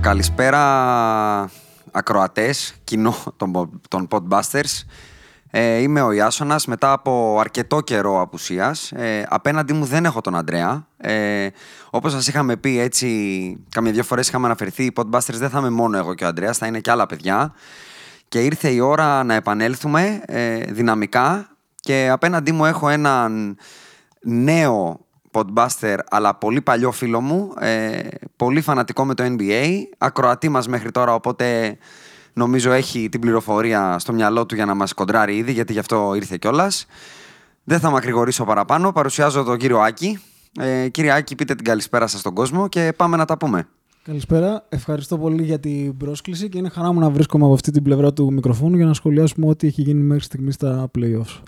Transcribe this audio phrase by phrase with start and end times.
[0.00, 1.50] Καλησπέρα
[1.90, 4.84] ακροατές, κοινό των, των Podbusters.
[5.50, 8.92] Ε, είμαι ο Ιάσονας μετά από αρκετό καιρό απουσίας.
[8.92, 10.86] Ε, απέναντί μου δεν έχω τον Αντρέα.
[10.96, 11.48] Ε,
[11.90, 13.06] όπως σας είχαμε πει έτσι,
[13.68, 16.58] καμιά δύο φορές είχαμε αναφερθεί, οι Podbusters δεν θα είμαι μόνο εγώ και ο Αντρέας,
[16.58, 17.54] θα είναι και άλλα παιδιά.
[18.28, 21.48] Και ήρθε η ώρα να επανέλθουμε ε, δυναμικά
[21.80, 23.56] και απέναντί μου έχω έναν
[24.22, 25.00] νέο
[25.32, 27.98] podbuster αλλά πολύ παλιό φίλο μου, ε,
[28.40, 29.66] πολύ φανατικό με το NBA,
[29.98, 31.76] ακροατή μας μέχρι τώρα οπότε
[32.32, 36.12] νομίζω έχει την πληροφορία στο μυαλό του για να μας κοντράρει ήδη γιατί γι' αυτό
[36.14, 36.86] ήρθε κιόλας.
[37.64, 40.18] Δεν θα μακρηγορήσω παραπάνω, παρουσιάζω τον κύριο Άκη.
[40.60, 43.68] Ε, κύριε Άκη, πείτε την καλησπέρα σας στον κόσμο και πάμε να τα πούμε.
[44.02, 44.66] Καλησπέρα.
[44.68, 48.12] Ευχαριστώ πολύ για την πρόσκληση και είναι χαρά μου να βρίσκομαι από αυτή την πλευρά
[48.12, 51.42] του μικροφόνου για να σχολιάσουμε ό,τι έχει γίνει μέχρι στιγμής στα playoffs.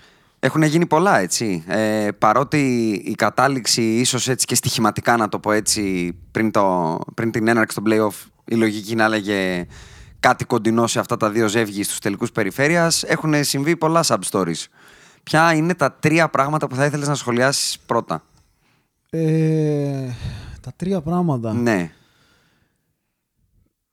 [0.44, 1.64] Έχουν γίνει πολλά, έτσι.
[1.66, 7.30] Ε, παρότι η κατάληξη, ίσως έτσι και στοιχηματικά να το πω έτσι, πριν, το, πριν
[7.30, 9.66] την έναρξη των playoff, η λογική να έλεγε
[10.20, 14.64] κάτι κοντινό σε αυτά τα δύο ζεύγη στους τελικούς περιφέρειας, έχουν συμβεί πολλά sub-stories.
[15.22, 18.22] Ποια είναι τα τρία πράγματα που θα ήθελες να σχολιάσεις πρώτα;
[19.10, 20.08] Ε,
[20.60, 21.52] τα τρία πράγματα.
[21.52, 21.90] Ναι.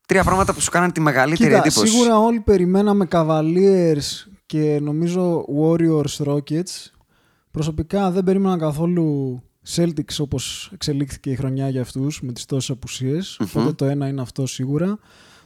[0.08, 1.88] Τρία πράγματα που σου κάνανε τη μεγαλύτερη Κοίτα, εντύπωση.
[1.88, 6.92] σίγουρα όλοι περιμέναμε Cavaliers και νομίζω Warriors Rockets.
[7.52, 9.40] Προσωπικά δεν περίμενα καθόλου
[9.76, 13.40] Celtics όπως εξελίχθηκε η χρονιά για αυτούς με τις τόσες απουσίες.
[13.44, 15.00] Οπότε το ένα είναι αυτό σίγουρα.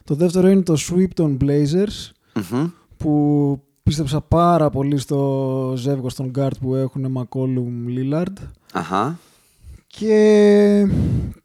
[0.04, 2.66] Το δεύτερο είναι το sweep των Blazers Μμμ.
[2.96, 8.36] που πίστεψα πάρα πολύ στο ζεύγος των guard που έχουν McCollum Lillard.
[8.72, 9.18] Αχα.
[9.86, 10.86] Και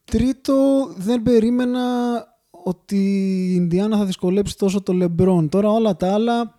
[0.04, 0.54] τρίτο,
[0.98, 1.80] δεν περίμενα
[2.64, 2.98] ότι
[3.50, 5.50] η Ινδιάνα θα δυσκολέψει τόσο το LeBron.
[5.50, 6.59] Τώρα όλα τα άλλα,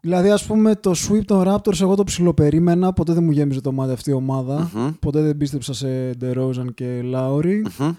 [0.00, 3.72] δηλαδή ας πούμε το sweep των Raptors εγώ το ψιλοπερίμενα, ποτέ δεν μου γέμιζε το
[3.72, 4.90] μάτι αυτή η ομαδα Μμμ.
[5.00, 7.62] ποτέ δεν πίστεψα σε DeRozan και Lowry.
[7.78, 7.94] Μμμ.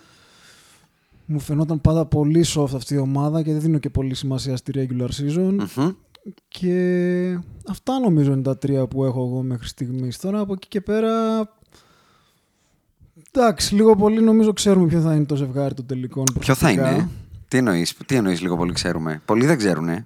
[1.25, 4.71] Μου φαινόταν πάντα πολύ soft αυτή η ομάδα και δεν δίνω και πολύ σημασία στη
[4.75, 5.55] regular season.
[5.77, 5.89] Μμμ.
[6.47, 10.17] Και αυτά νομίζω είναι τα τρία που έχω εγώ μέχρι στιγμής.
[10.19, 11.09] Τώρα από εκεί και πέρα...
[13.31, 16.23] Εντάξει, λίγο πολύ νομίζω ξέρουμε ποιο θα είναι το ζευγάρι των τελικών.
[16.39, 16.91] Ποιο θα προσωπικά.
[16.95, 17.09] είναι;
[17.47, 20.05] Τι εννοείς, τι εννοείς λίγο πολύ ξέρουμε; Πολλοί δεν ξέρουν.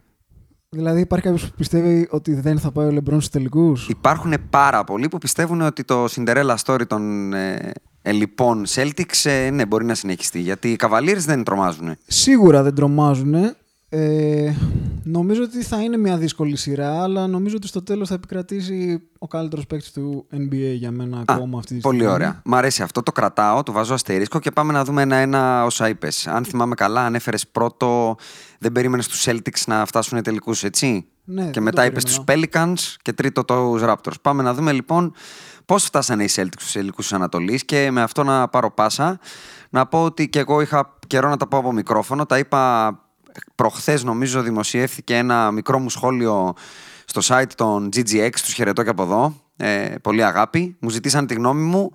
[0.75, 4.84] Δηλαδή υπάρχει κάποιος που πιστεύει ότι δεν θα πάει ο Λεμπρόν στους τελικούς; Υπάρχουν πάρα
[4.84, 7.72] πολλοί που πιστεύουν ότι το Cinderella story των ε,
[8.08, 10.40] ε, λοιπόν Celtics ε, ναι, μπορεί να συνεχιστεί.
[10.40, 11.96] Γιατί οι Cavaliers δεν τρομάζουν.
[12.08, 13.34] Σίγουρα δεν τρομάζουν.
[13.90, 14.53] Ε,
[15.03, 19.28] νομίζω ότι θα είναι μια δύσκολη σειρά, αλλά νομίζω ότι στο τέλος θα επικρατήσει ο
[19.28, 22.13] καλύτερος παίκτης του NBA για μένα ακόμα αυτή τη Πολύ στιγμή.
[22.16, 22.42] ωραία.
[22.46, 23.03] Μ' αρέσει αυτό.
[23.03, 26.28] Το κρατάω, το βάζω αστερίσκο και πάμε να δούμε ένα-ένα όσα είπες.
[26.28, 28.16] Αν θυμάμαι καλά, ανέφερε πρώτο,
[28.60, 32.20] δεν περίμενες τους Celtics να φτάσουν τελικούς, έτσι; Ναι, και δεν μετά το είπε τους
[32.28, 34.22] Pelicans και τρίτο του Raptors.
[34.22, 35.14] Πάμε να δούμε λοιπόν
[35.66, 39.20] πώς φτάσανε οι Celtics στους τελικούς της Ανατολής και με αυτό να πάρω πάσα.
[39.70, 42.26] Να πω ότι και εγώ είχα καιρό να τα πω από μικρόφωνο.
[42.26, 42.92] Τα είπα
[43.56, 46.54] προχθές νομίζω δημοσιεύθηκε ένα μικρό μου σχόλιο
[47.06, 50.76] στο site των GGX, τους χαιρετώ και από εδώ, ε, πολύ αγάπη.
[50.80, 51.92] Μου ζητήσαν τη γνώμη μου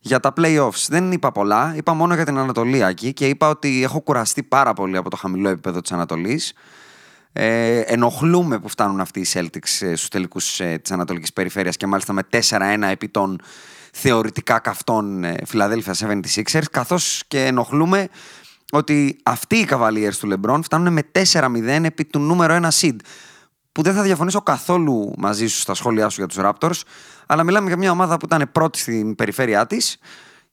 [0.00, 0.86] για τα playoffs.
[0.88, 4.72] Δεν είπα πολλά, είπα μόνο για την Ανατολή εκεί και είπα ότι έχω κουραστεί πάρα
[4.72, 6.52] πολύ από το χαμηλό επίπεδο της Ανατολής.
[7.32, 11.86] Ε, ενοχλούμε που φτάνουν αυτοί οι Celtics ε, στους τελικούς ε, της Ανατολικής Περιφέρειας και
[11.86, 13.40] μάλιστα με 4-1 επί των
[13.92, 18.08] θεωρητικά καυτών ε, Philadelphia 76ers καθώς και ενοχλούμε
[18.72, 21.02] ότι αυτοί οι Cavaliers του LeBron φτάνουν με
[21.32, 22.96] 4-0 επί του νούμερο 1 seed
[23.72, 26.80] που δεν θα διαφωνήσω καθόλου μαζί σου στα σχόλιά σου για τους Raptors
[27.30, 29.98] αλλά μιλάμε για μια ομάδα που ήταν πρώτη στην περιφέρειά της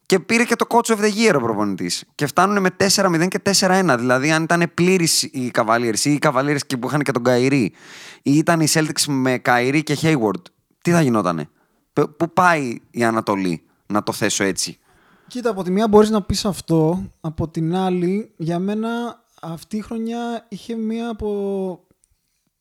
[0.05, 2.03] και πήρε και το coach of the year ο προπονητής.
[2.15, 3.95] Και φτάνουν με 4-0 και 4-1.
[3.99, 7.73] Δηλαδή, αν ήταν πλήρης οι Cavaliers ή οι Cavaliers και που είχαν και τον Καϊρή,
[8.21, 10.41] ή ήταν οι Celtics με Καϊρή και Hayward,
[10.81, 11.49] τι θα γινότανε;
[11.93, 14.77] Π- Πού πάει η Ανατολή, να το θέσω έτσι;
[15.27, 18.89] Κοίτα, από τη μία μπορείς να πεις αυτό, από την άλλη, για μένα
[19.41, 21.84] αυτή η χρονιά είχε μία από...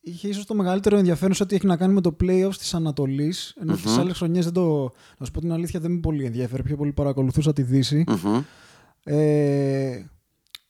[0.06, 3.54] Είχε ίσως το μεγαλύτερο ενδιαφέρον σε ό,τι έχει να κάνει με το playoffs της Ανατολής,
[3.60, 4.90] ενώ τις άλλες χρονιές δεν το...
[5.18, 8.04] Να σου πω την αλήθεια δεν με πολύ ενδιαφέρει, πιο πολύ παρακολουθούσα τη δύση.
[8.08, 8.42] Μμμ.
[9.04, 10.10] Ε,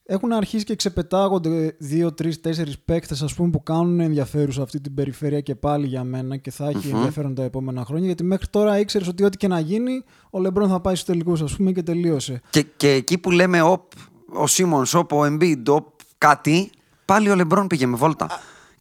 [0.06, 5.54] έχουν αρχίσει και ξεπετάγονται δύο, τρεις, τέσσερις παίκτες που κάνουν ενδιαφέρουσα αυτή την περιφέρεια και
[5.54, 8.06] πάλι για μένα και θα εχει ενδιαφέρον τα επόμενα χρόνια.
[8.06, 11.42] Γιατί μέχρι τώρα ήξερες ότι ό,τι και να γίνει, ο Λεμπρόν θα πάει στους τελικούς,
[11.42, 12.40] ας πούμε, και τελείωσε.
[12.50, 13.92] Και, και εκεί που λέμε οπ,
[14.34, 15.86] ο Σίμονς, οπ, ο Embiid, οπ,
[16.19, 16.70] κάτι,
[17.04, 18.28] πάλι ο Λεμπρόν πήγε με βόλτα.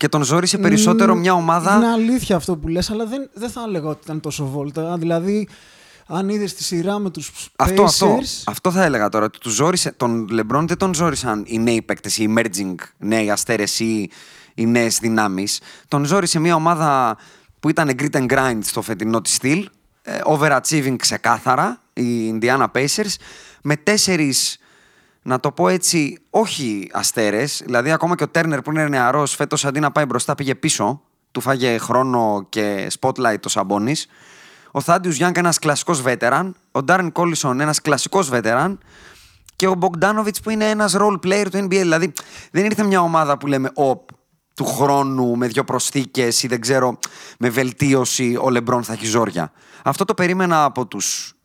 [0.03, 1.75] Και τον ζόρισε περισσότερο Μ, μια ομάδα.
[1.75, 4.97] Είναι αλήθεια αυτό που λες, αλλά δεν, δεν θα έλεγα ότι ήταν τόσο βόλτα.
[4.97, 5.47] Δηλαδή,
[6.07, 7.53] αν είδες τη σειρά με τους Pacers.
[7.55, 9.25] Αυτό, αυτό, αυτό θα έλεγα τώρα.
[9.25, 13.79] Ότι τους ζόρισε, τον Λεμπρόν δεν τον ζόρισαν οι νέοι παίκτες, οι emerging νέοι αστέρες
[13.79, 14.09] ή
[14.53, 15.61] οι νέες δυνάμεις.
[15.87, 17.17] Τον ζόρισε μια ομάδα
[17.59, 19.69] που ήταν grit and grind στο φετινό της στυλ.
[20.01, 23.15] ε, Overachieving ξεκάθαρα, οι Indiana Pacers,
[23.61, 24.57] με τέσσερις,
[25.23, 27.61] να το πω έτσι, όχι αστέρες.
[27.65, 31.01] Δηλαδή, ακόμα και ο Τέρνερ που είναι νεαρός, φέτος αντί να πάει μπροστά πήγε πίσω.
[31.31, 33.95] Του φάγε χρόνο και spotlight ο Σαμπόνι.
[34.71, 36.55] Ο Θάντιους Γιάνγκ ένας κλασικός βέτεραν.
[36.71, 38.79] Ο Ντάρεν Κόλισον ένας κλασικός βέτεραν.
[39.55, 41.67] Και ο Μπογκδάνοβιτς που είναι ένας role player του NBA.
[41.67, 42.13] Δηλαδή
[42.51, 44.05] δεν ήρθε μια ομάδα που λέμε ο,
[44.53, 46.99] του χρόνου με δύο προσθήκες ή δεν ξέρω
[47.39, 49.51] με βελτίωση ο Λεμπρόν θα έχει ζόρια.
[49.83, 51.35] Αυτό το περίμενα από τους.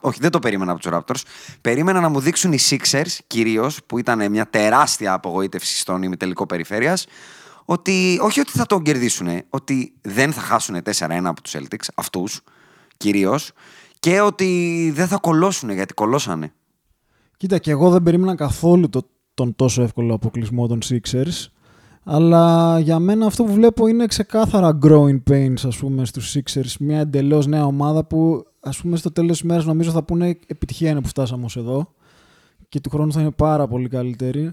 [0.00, 1.22] Όχι, δεν το περίμενα από τους Raptors.
[1.60, 7.06] Περίμενα να μου δείξουν οι Sixers κυρίως, που ήταν μια τεράστια απογοήτευση στον ημιτελικό περιφέρειας,
[7.64, 12.40] ότι όχι ότι θα τον κερδίσουν, ότι δεν θα χάσουν 4-1 από τους Celtics, αυτούς
[12.96, 13.52] κυρίως,
[13.98, 16.52] και ότι δεν θα κολώσουν γιατί κολώσανε.
[17.36, 21.46] Κοίτα, και εγώ δεν περίμενα καθόλου το, τον τόσο εύκολο αποκλεισμό των Sixers.
[22.04, 26.74] Αλλά για μένα αυτό που βλέπω είναι ξεκάθαρα growing pains ας πούμε στους Sixers.
[26.80, 30.90] Μια εντελώς νέα ομάδα που ας πούμε στο τέλος της μέρας νομίζω θα πούνε επιτυχία
[30.90, 31.92] είναι που φτάσαμε ως εδώ.
[32.68, 34.52] Και του χρόνου θα είναι πάρα πολύ καλύτερη.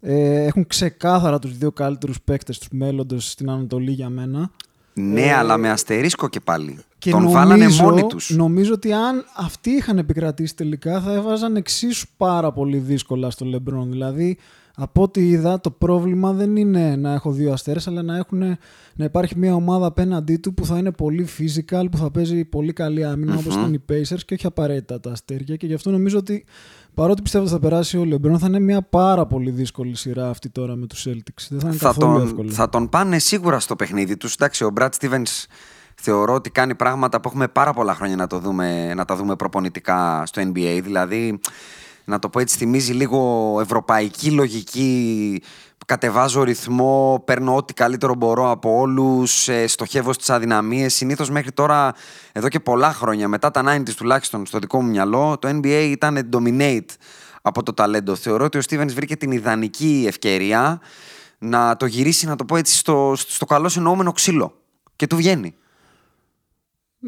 [0.00, 4.50] Ε, έχουν ξεκάθαρα τους δύο καλύτερους παίκτες τους μέλλοντος στην Ανατολή για μένα.
[4.92, 6.78] Ναι, αλλά με αστερίσκο και πάλι.
[6.98, 8.30] Και τον νομίζω, βάλανε μόνοι τους.
[8.30, 13.90] Νομίζω ότι αν αυτοί είχαν επικρατήσει τελικά θα έβαζαν εξίσου πάρα πολύ δύσκολα στο Λεμπρόν.
[13.90, 14.38] Δηλαδή,
[14.78, 18.38] από ό,τι είδα, το πρόβλημα δεν είναι να έχω δύο αστέρες, αλλά να, έχουν,
[18.94, 22.72] να υπάρχει μια ομάδα απέναντί του που θα είναι πολύ physical, που θα παίζει πολύ
[22.72, 25.56] καλή άμυνα, όπως ήταν οι Pacers και όχι απαραίτητα τα αστέρια.
[25.56, 26.44] Και γι' αυτό νομίζω ότι
[26.94, 30.48] παρότι πιστεύω ότι θα περάσει ο Λεμπρόν, θα είναι μια πάρα πολύ δύσκολη σειρά αυτή
[30.48, 31.46] τώρα με τους Celtics.
[31.48, 32.50] Δεν θα είναι θα καθόλου τον, εύκολο.
[32.50, 34.34] θα τον πάνε σίγουρα στο παιχνίδι τους.
[34.34, 35.44] Εντάξει, ο Brad Stevens
[35.94, 39.36] θεωρώ ότι κάνει πράγματα που έχουμε πάρα πολλά χρόνια να, το δούμε, να τα δούμε
[39.36, 40.80] προπονητικά στο NBA.
[40.82, 41.40] Δηλαδή,
[42.08, 45.42] να το πω έτσι, θυμίζει λίγο ευρωπαϊκή λογική.
[45.86, 50.94] Κατεβάζω ρυθμό, παίρνω ό,τι καλύτερο μπορώ από όλους, στοχεύω στις αδυναμίες.
[50.94, 51.94] Συνήθως μέχρι τώρα,
[52.32, 56.28] εδώ και πολλά χρόνια, μετά τα 90s τουλάχιστον στο δικό μου μυαλό, το NBA ήταν
[56.32, 56.94] dominate
[57.42, 58.14] από το ταλέντο.
[58.14, 60.80] Θεωρώ ότι ο Stevens βρήκε την ιδανική ευκαιρία
[61.38, 64.54] να το γυρίσει, να το πω έτσι, στο, στο καλό εννοούμενο ξύλο.
[64.96, 65.54] Και του βγαίνει.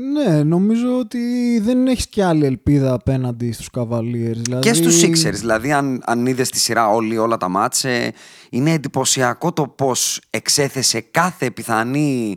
[0.00, 1.18] Ναι, νομίζω ότι
[1.62, 4.36] δεν έχεις και άλλη ελπίδα απέναντι στους Cavaliers.
[4.36, 4.60] Δηλαδή...
[4.60, 5.34] Και στους Sixers.
[5.34, 8.12] Δηλαδή, αν, αν είδες τη σειρά όλοι, όλα τα μάτς, ε,
[8.50, 12.36] είναι εντυπωσιακό το πώς εξέθεσε κάθε πιθανή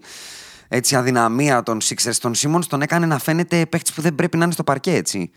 [0.67, 2.15] έτσι, αδυναμία των Sixers.
[2.21, 5.31] Τον Simmons τον έκανε να φαίνεται παίχτης που δεν πρέπει να είναι στο παρκέ, έτσι.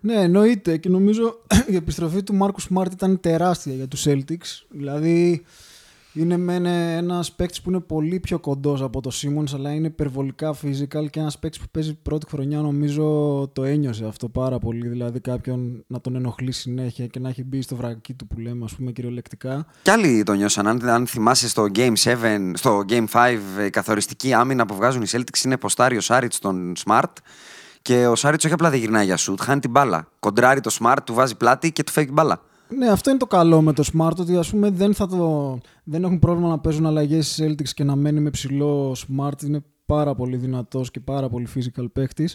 [0.00, 0.76] Ναι, εννοείται.
[0.76, 1.40] Και νομίζω
[1.72, 4.66] η επιστροφή του Μάρκου Σμάρτ ήταν τεράστια για τους Celtics.
[4.68, 5.44] Δηλαδή,
[6.14, 6.54] είναι με
[6.96, 11.20] ένα παίκτης που είναι πολύ πιο κοντός από το Simmons, αλλά είναι υπερβολικά physical και
[11.20, 13.04] ένας παίκτης που παίζει πρώτη χρονιά νομίζω
[13.52, 14.88] το ένιωσε αυτό πάρα πολύ.
[14.88, 18.64] Δηλαδή κάποιον να τον ενοχλεί συνέχεια και να έχει μπει στο βρακί του που λέμε,
[18.64, 19.66] ας πούμε, κυριολεκτικά.
[19.82, 20.66] Κι άλλοι το νιώσαν.
[20.66, 25.06] Αν, αν θυμάσαι στο Game 7, στο Game 5, η καθοριστική άμυνα που βγάζουν οι
[25.10, 27.12] Celtics είναι ποστάρει ο Σάριτς στον Smart.
[27.82, 30.08] Και ο Σάριτς όχι απλά δεν γυρνάει για σουτ, χάνει την μπάλα.
[30.18, 32.40] Κοντράρει το Smart, του βάζει πλάτη και του φεύγει την μπάλα.
[32.78, 36.04] Ναι, αυτό είναι το καλό με το Smart, ότι ας πούμε δεν, θα το, δεν
[36.04, 39.42] έχουν πρόβλημα να παίζουν αλλαγές στις Celtics και να μένει με ψηλό Smart.
[39.42, 42.28] Είναι πάρα πολύ δυνατός και πάρα πολύ physical παίχτη.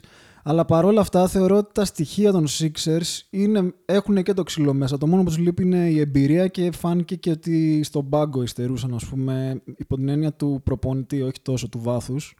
[0.43, 4.97] Αλλά παρόλα αυτά θεωρώ ότι τα στοιχεία των Sixers είναι, έχουν και το ξύλο μέσα.
[4.97, 8.93] Το μόνο που τους λείπει είναι η εμπειρία και φάνηκε και ότι στον πάγκο υστερούσαν,
[8.93, 12.35] ας πούμε, υπό την έννοια του προπονητή, όχι τόσο του βάθους.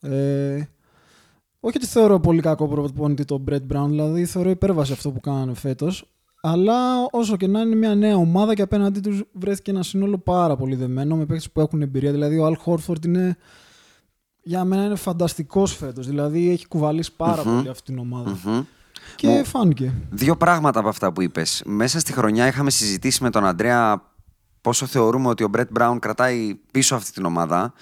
[0.00, 0.68] Ε,
[1.60, 5.54] όχι ότι θεωρώ πολύ κακό προπονητή τον Brett Brown, δηλαδή θεωρώ υπέρβαση αυτό που κάνανε
[5.54, 6.13] φέτος.
[6.46, 10.56] Αλλά όσο και να είναι μια νέα ομάδα και απέναντί τους βρέθηκε ένα σύνολο πάρα
[10.56, 12.10] πολύ δεμένο με παίχτε που έχουν εμπειρία.
[12.10, 13.36] Δηλαδή ο Αλ Χόρφορντ είναι.
[14.42, 16.06] Για μένα είναι φανταστικός φέτος.
[16.06, 18.38] Δηλαδή έχει κουβαλήσει πάρα πολύ αυτή την ομάδα.
[19.16, 19.92] Και Μου- φάνηκε.
[20.10, 21.62] Δύο πράγματα από αυτά που είπες.
[21.66, 24.02] Μέσα στη χρονιά είχαμε συζητήσει με τον Αντρέα
[24.60, 27.72] πόσο θεωρούμε ότι ο Μπρετ Μπράουν κρατάει πίσω αυτή την ομάδα.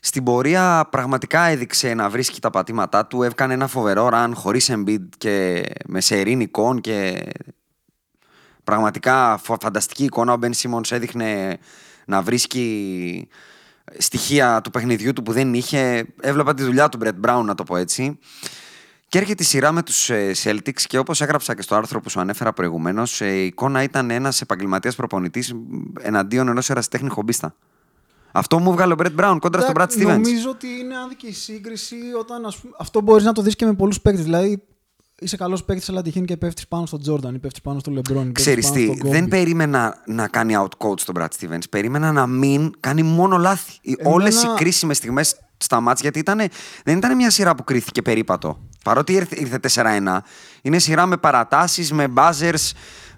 [0.00, 3.22] Στην πορεία πραγματικά έδειξε να βρίσκει τα πατήματά του.
[3.22, 7.26] Έκανε ένα φοβερό run χωρίς Embiid και με σερήν εικόν και
[8.64, 10.32] πραγματικά φο- φανταστική εικόνα.
[10.32, 11.58] Ο Μπεν Σίμονς έδειχνε
[12.06, 13.28] να βρίσκει
[13.98, 16.06] στοιχεία του παιχνιδιού του που δεν είχε.
[16.20, 18.18] Έβλεπα τη δουλειά του Μπρετ Μπράουν, να το πω έτσι.
[19.08, 22.10] Και έρχεται η σειρά με τους ε, Celtics και όπως έγραψα και στο άρθρο που
[22.10, 25.54] σου ανέφερα προηγουμένως, ε, η εικόνα ήταν ένας επαγγελματίας προπονητής
[26.00, 27.54] εναντίον ενός ερασιτέχνη χομπίστα.
[28.32, 30.06] Αυτό μου βγάλε ο Μπρετ Μπράουν κόντρα στον Brad Εντάξει, Stevens.
[30.06, 33.64] Νομίζω ότι είναι άδικη η σύγκριση όταν ας πούμε, αυτό μπορείς να το δεις και
[33.64, 34.24] με πολλούς παίκτες.
[34.24, 34.62] Δηλαδή,
[35.20, 38.22] είσαι καλός παίκτης, αλλά τυχαίνει και πέφτεις πάνω στον Τζόρνταν ή πέφτεις πάνω στον Λεμπρόν.
[38.22, 39.28] ή πέφτεις Ξέρεις πάνω τι, στον δεν Kobe.
[39.28, 41.62] περίμενα να κάνει outcoach τον Brad Stevens.
[41.70, 43.72] Περίμενα να μην κάνει μόνο λάθη.
[43.80, 46.48] Οι- Εμένα- Όλες οι κρίσιμες στιγμές στα μάτς, γιατί ήτανε,
[46.84, 48.58] δεν ήταν μια σειρά που κρίθηκε περίπατο.
[48.84, 50.22] Παρότι ήρθε, ήρθε 4-1,
[50.62, 52.70] είναι σειρά με παρατάσεις, με buzzers,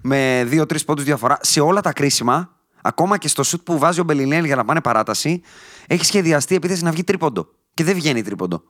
[0.03, 1.39] με 2-3 πόντους διαφορά.
[1.41, 2.51] Σε όλα τα κρίσιμα,
[2.83, 5.41] ακόμα και στο σουτ που βάζει ο Μπελινέλ για να πάνε παράταση,
[5.87, 7.49] έχει σχεδιαστεί επίθεση να βγει τρίποντο.
[7.75, 8.63] Και δεν βγαίνει τρίποντο.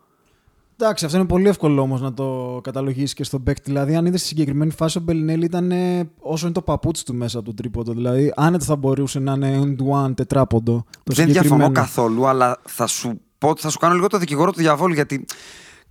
[0.79, 3.63] Εντάξει, αυτό είναι πολύ εύκολο όμως να το καταλογίσεις και στον παίκτη.
[3.65, 7.15] Δηλαδή, αν είδες στη συγκεκριμένη φάση, ο Μπελινέλη ήταν ε, όσο είναι το παπούτσι του
[7.15, 7.93] μέσα από το τρίποντο.
[7.93, 10.85] Δηλαδή, άνετα θα μπορούσε να είναι end-one τετράποντο.
[11.03, 11.73] Το δεν διαφωνώ συγκεκριμένο.
[11.73, 15.25] καθόλου, αλλά θα σου, πω, θα σου κάνω λίγο το δικηγόρο του διαβόλου γιατί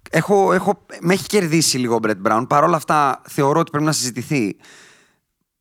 [0.10, 2.48] έχω, έχω, με έχει κερδίσει λίγο ο Μπρετ Μπράουν.
[2.48, 4.58] Παρ' όλα αυτά θεωρώ ότι πρέπει να συζητηθεί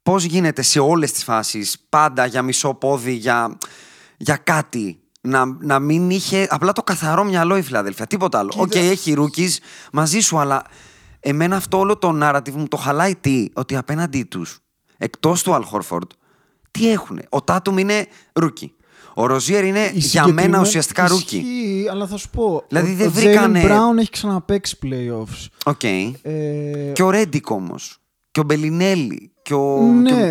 [0.03, 3.57] πώς γίνεται σε όλες τις φάσεις πάντα για μισό πόδι, για,
[4.17, 4.99] για κάτι.
[5.27, 8.07] Να, να μην είχε απλά το καθαρό μυαλό η Φιλαδέλφια.
[8.07, 8.53] Τίποτα άλλο.
[8.57, 9.57] Οκ, έχει rookies
[9.93, 10.63] μαζί σου, αλλά
[11.21, 14.59] εμένα αυτό όλο το narrative μου το χαλάει τι, ότι απέναντί τους,
[14.99, 16.11] εκτός του Αλ Χόρφορντ,
[16.71, 18.73] τι έχουνε; Ο Τάτουμ είναι rookie.
[19.15, 20.01] Ο Ροζίερ είναι Η για μένα
[20.33, 21.37] συγκεκριμένη- ουσιαστικά rookie.
[21.37, 22.65] Ισχύει, αλλά θα σου πω.
[22.69, 25.47] Δηλαδή, ο, δεν ο βρήκανε- Jaylen Brown έχει ξαναπέξει playoffs.
[25.65, 25.83] Οκ.
[25.83, 26.11] Ε,
[26.93, 27.99] Και ο Ρέντικ όμως.
[28.31, 29.33] Και ο Μπελινέλη.
[29.43, 29.81] Και ο.
[29.83, 30.09] Ναι.
[30.11, 30.31] και ο-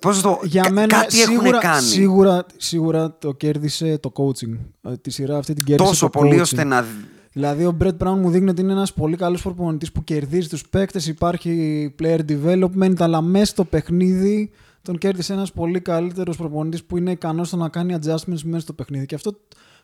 [0.00, 0.40] Πώς το.
[0.42, 1.82] για κα- μένα κάτι σίγουρα, έχουν κάνει.
[1.86, 4.58] Σίγουρα, σίγουρα το κέρδισε το coaching.
[4.82, 6.40] Ε, Τη σειρά αυτή την κέρδισε τόσο το πολύ coaching.
[6.40, 6.84] ώστε να.
[7.32, 10.68] Δηλαδή, ο Brett Brown μου δείχνει ότι είναι ένας πολύ καλός προπονητής που κερδίζει τους
[10.68, 11.06] παίκτες.
[11.06, 14.50] Υπάρχει player development, αλλά μέσα στο παιχνίδι
[14.82, 18.72] τον κέρδισε ένας πολύ καλύτερος προπονητής που είναι ικανός στο να κάνει adjustments μέσα στο
[18.72, 19.06] παιχνίδι.
[19.06, 19.38] Και αυτό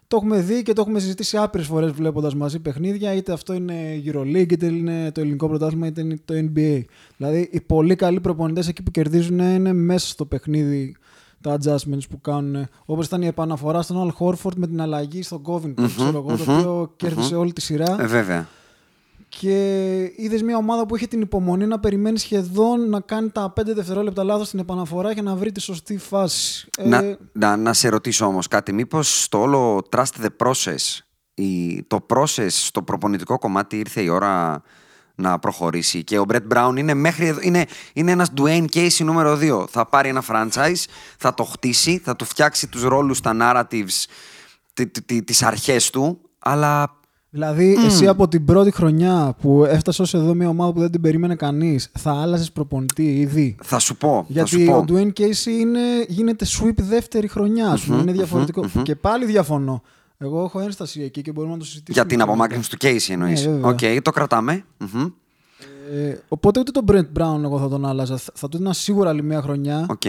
[0.08, 3.12] το έχουμε δει και το έχουμε συζητήσει άπειρες φορές βλέποντας μαζί παιχνίδια.
[3.12, 6.84] Είτε αυτό είναι Euroleague, είτε είναι το ελληνικό πρωτάθλημα, είτε είναι το NBA.
[7.16, 10.96] Δηλαδή, οι πολύ καλοί προπονητές εκεί που κερδίζουν είναι μέσα στο παιχνίδι
[11.40, 12.66] τα adjustments που κάνουν.
[12.84, 16.52] Όπως ήταν η επαναφορά στον Al Horford με την αλλαγή στον Covington, ξέρω εγώ, το
[16.52, 17.96] οποίο κέρδισε όλη τη σειρά.
[18.00, 18.48] Ε, βέβαια.
[19.40, 23.62] Και είδες μια ομάδα που είχε την υπομονή να περιμένει σχεδόν να κάνει τα 5
[23.74, 26.68] δευτερόλεπτα λάθος στην επαναφορά για να βρει τη σωστή φάση.
[26.78, 28.72] Ε, Να, να, να σε ρωτήσω όμως κάτι.
[28.72, 30.98] Μήπως το όλο trust the process,
[31.34, 34.62] η, το process στο προπονητικό κομμάτι ήρθε η ώρα
[35.14, 36.04] να προχωρήσει.
[36.04, 39.64] Και ο Μπρετ Μπράουν είναι, μέχρι εδώ, είναι, είναι ένας Dwayne Casey νούμερο 2.
[39.68, 40.84] Θα πάρει ένα franchise,
[41.18, 44.04] θα το χτίσει, θα του φτιάξει τους ρόλους, τα narratives,
[44.74, 46.98] τι- τι- τι- τις αρχές του, αλλά
[47.36, 51.00] Δηλαδή, εσύ από την πρώτη χρονιά που έφτασες ως εδώ μια ομάδα που δεν την
[51.00, 53.56] περίμενε κανείς, θα άλλαζες προπονητή ήδη.
[53.62, 54.08] θα σου πω.
[54.08, 54.76] θα Γιατί σου πω.
[54.76, 58.00] ο Dwayne Casey είναι, γίνεται sweep δεύτερη χρονιά, ας πούμε.
[58.00, 58.64] είναι διαφορετικό.
[58.82, 59.82] Και πάλι διαφωνώ.
[60.18, 62.06] Εγώ έχω ένσταση εκεί και μπορούμε να το συζητήσουμε.
[62.06, 63.46] Για την απομάκρυνση του Casey εννοείς.
[63.46, 63.70] Ναι, βέβαια.
[63.70, 64.64] Οκ, το κρατάμε.
[64.78, 65.06] Μμμ.
[65.94, 68.16] Ε, οπότε ούτε τον Brett Brown εγώ θα τον άλλαζα.
[68.16, 69.86] Θα, θα του έδινα σίγουρα άλλη μια χρονιά.
[69.90, 70.02] Οκ.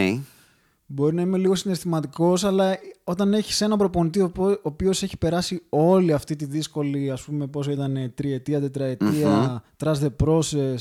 [0.89, 6.13] Μπορεί να είμαι λίγο συναισθηματικός, αλλά όταν έχεις έναν προπονητή ο οποίος έχει περάσει όλη
[6.13, 10.77] αυτή τη δύσκολη, ας πούμε, πόσο ήταν τριετία, τετραετία, trust the process,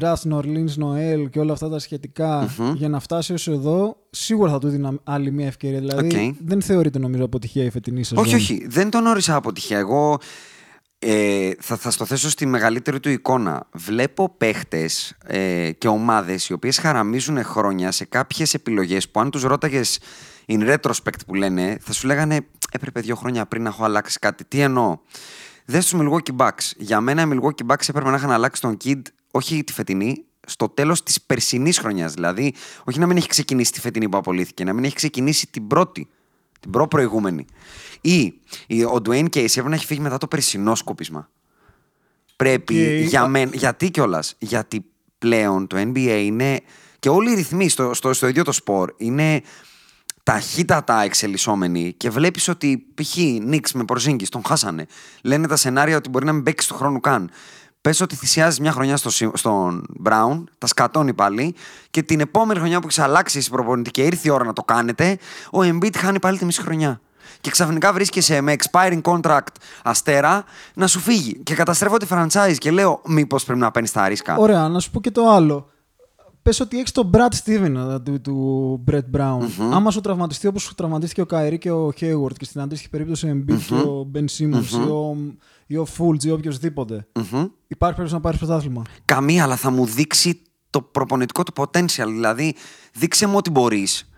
[0.00, 4.58] draft Nerlens Noel και όλα αυτά τα σχετικά για να φτάσει ως εδώ, σίγουρα θα
[4.58, 5.78] του έδινα άλλη μια ευκαιρία.
[5.78, 6.34] Δηλαδή Οκ.
[6.40, 8.24] δεν θεωρείται νομίζω αποτυχία η φετινή σεζόν.
[8.24, 8.66] Όχι, όχι.
[8.68, 9.78] Δεν τον όρισα αποτυχία.
[9.78, 10.18] Εγώ
[11.06, 13.68] ε, θα, θα στο θέσω στη μεγαλύτερη του εικόνα.
[13.72, 19.42] Βλέπω παίχτες ε, και ομάδες οι οποίες χαραμίζουν χρόνια σε κάποιες επιλογές που αν τους
[19.42, 20.00] ρώταγες
[20.46, 24.44] in retrospect που λένε, θα σου λέγανε έπρεπε δύο χρόνια πριν να έχω αλλάξει κάτι.
[24.44, 24.98] Τι εννοώ;
[25.64, 26.72] Δες τους Milwaukee Bucks.
[26.76, 30.68] Για μένα οι Milwaukee Bucks έπρεπε να είχαν αλλάξει τον Kidd, όχι τη φετινή, στο
[30.68, 32.12] τέλος της περσινής χρονιάς.
[32.12, 35.66] Δηλαδή, όχι να μην έχει ξεκινήσει τη φετινή που απολύθηκε, να μην έχει ξεκινήσει την
[35.66, 36.08] πρώτη
[36.64, 37.44] την προ-προηγούμενη.
[38.06, 38.34] Ή
[38.66, 41.28] η- ο Dwayne Casey έπρεπε να έχει φύγει μετά το περσινό σκούπισμα.
[42.36, 43.08] Πρέπει, Οκ.
[43.08, 44.84] για μεν, γιατί κιόλας, γιατί
[45.18, 46.60] πλέον το NBA είναι.
[46.98, 49.42] και όλοι οι ρυθμοί στο, στο, στο ίδιο το σπορ είναι
[50.22, 53.16] ταχύτατα εξελισσόμενοι και βλέπεις ότι π.χ.
[53.42, 54.86] Νίξ με Πορζίνγκη τον χάσανε.
[55.22, 57.30] Λένε τα σενάρια ότι μπορεί να μην παίξει του χρόνου καν.
[57.80, 61.54] Πες ότι θυσιάζει μια χρονιά στο, Σι- στον Μπράουν, τα σκατώνει πάλι
[61.90, 64.62] και την επόμενη χρονιά που έχει αλλάξει η προπονητή και ήρθε η ώρα να το
[64.62, 65.18] κάνετε,
[65.52, 67.00] ο Embiid χάνει πάλι τη μισή χρονιά.
[67.44, 71.42] Και ξαφνικά βρίσκεσαι με expiring contract αστέρα να σου φύγει.
[71.42, 74.36] Και καταστρέφω τη franchise και λέω, μήπως πρέπει να παίρνεις τα ρίσκα.
[74.36, 75.68] Ωραία, να σου πω και το άλλο.
[76.42, 79.38] Πες ότι έχεις τον Brad Steven του, του Brett Brown.
[79.72, 83.26] Άμα σου τραυματιστεί όπως σου τραυματίστηκε ο Καερή και ο Hayward και στην αντίστοιχη περίπτωση
[83.26, 85.16] ο Embiid και ο Ben Simmons ή ο,
[85.66, 87.06] ή ο Fultz ή οποιοδήποτε.
[87.66, 92.06] Υπάρχει περίπτωση να πάρεις πρωτάθλημα; Καμία, αλλά θα μου δείξει το προπονητικό του potential.
[92.06, 92.54] Δηλαδή,
[92.92, 94.08] δείξε μου ότι μπορείς.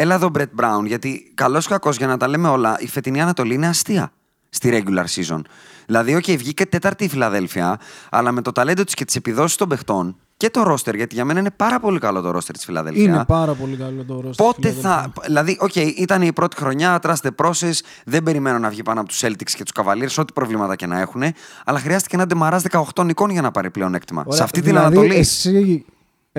[0.00, 3.20] Έλα εδώ, Brett Brown, γιατί καλός ή κακός για να τα λέμε όλα, η φετινή
[3.20, 4.12] Ανατολή είναι αστεία
[4.48, 5.40] στη regular season.
[5.86, 9.68] Δηλαδή, OK, βγήκε τέταρτη η Φιλαδέλφια, αλλά με το ταλέντο της και τις επιδόσεις των
[9.68, 13.02] παιχτών και το ρόστερ, γιατί για μένα είναι πάρα πολύ καλό το ρόστερ της Φιλαδέλφια.
[13.02, 14.46] Είναι πάρα πολύ καλό το ρόστερ.
[14.46, 15.12] Πότε θα.
[15.26, 17.78] Δηλαδή, OK, okay, ήταν η πρώτη χρονιά, trust the process.
[18.04, 21.00] Δεν περιμένω να βγει πάνω από τους Celtics και τους Cavaliers, ό,τι προβλήματα και να
[21.00, 21.22] έχουν.
[21.64, 22.62] Αλλά χρειάστηκε να ντεμαράζ
[22.94, 24.24] 18 νικών για να πάρει πλεονέκτημα.
[24.28, 25.16] Σε αυτή την δηλαδή, Ανατολή.
[25.16, 25.84] Εσύ,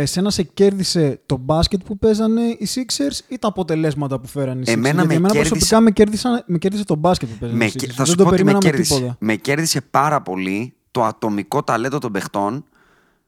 [0.02, 4.64] εσένα σε κέρδισε το μπάσκετ που παίζανε οι Sixers ή τα αποτελέσματα που φέρανε οι
[4.68, 7.58] Sixers; Εμένα Γιατί με εμένα κέρδισε- προσωπικά με, κέρδισαν, με κέρδισε το μπάσκετ που παίζανε
[7.60, 7.90] Με, οι Sixers.
[7.96, 9.16] θα σου Δεν το πω ότι με περιμέναμε κέρδισε, τίποτα.
[9.20, 12.64] με κέρδισε πάρα πολύ το ατομικό ταλέντο των παιχτών.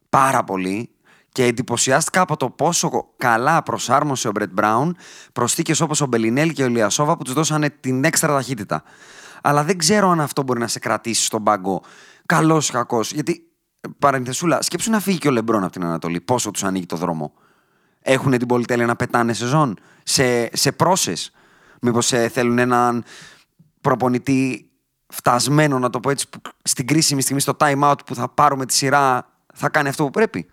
[0.09, 0.89] Πάρα πολύ.
[1.31, 4.95] Και εντυπωσιάστηκα από το πόσο καλά προσάρμοσε ο Μπρετ Μπράουν
[5.33, 8.83] προσθήκες όπως ο Μπελινέλ και ο Λιασόβα που τους δώσανε την έξτρα ταχύτητα.
[9.41, 11.81] Αλλά δεν ξέρω αν αυτό μπορεί να σε κρατήσει στον πάγκο
[12.25, 13.11] καλός ή κακός.
[13.11, 13.50] Γιατί, ε,
[13.99, 16.21] παρενθεσούλα, σκέψου να φύγει και ο Λεμπρόν από την Ανατολή.
[16.21, 17.33] Πόσο τους ανοίγει το δρόμο.
[18.01, 21.31] Έχουν την πολυτέλεια να πετάνε σεζόν σε, σε πρόσες.
[21.81, 23.03] Μήπως ε, θέλουν έναν
[23.81, 24.69] προπονητή
[25.07, 28.65] φτασμένο, να το πω έτσι, που στην κρίσιμη στιγμή στο time out που θα πάρουμε
[28.65, 30.49] τη σειρά θα κάνει αυτό που πρέπει;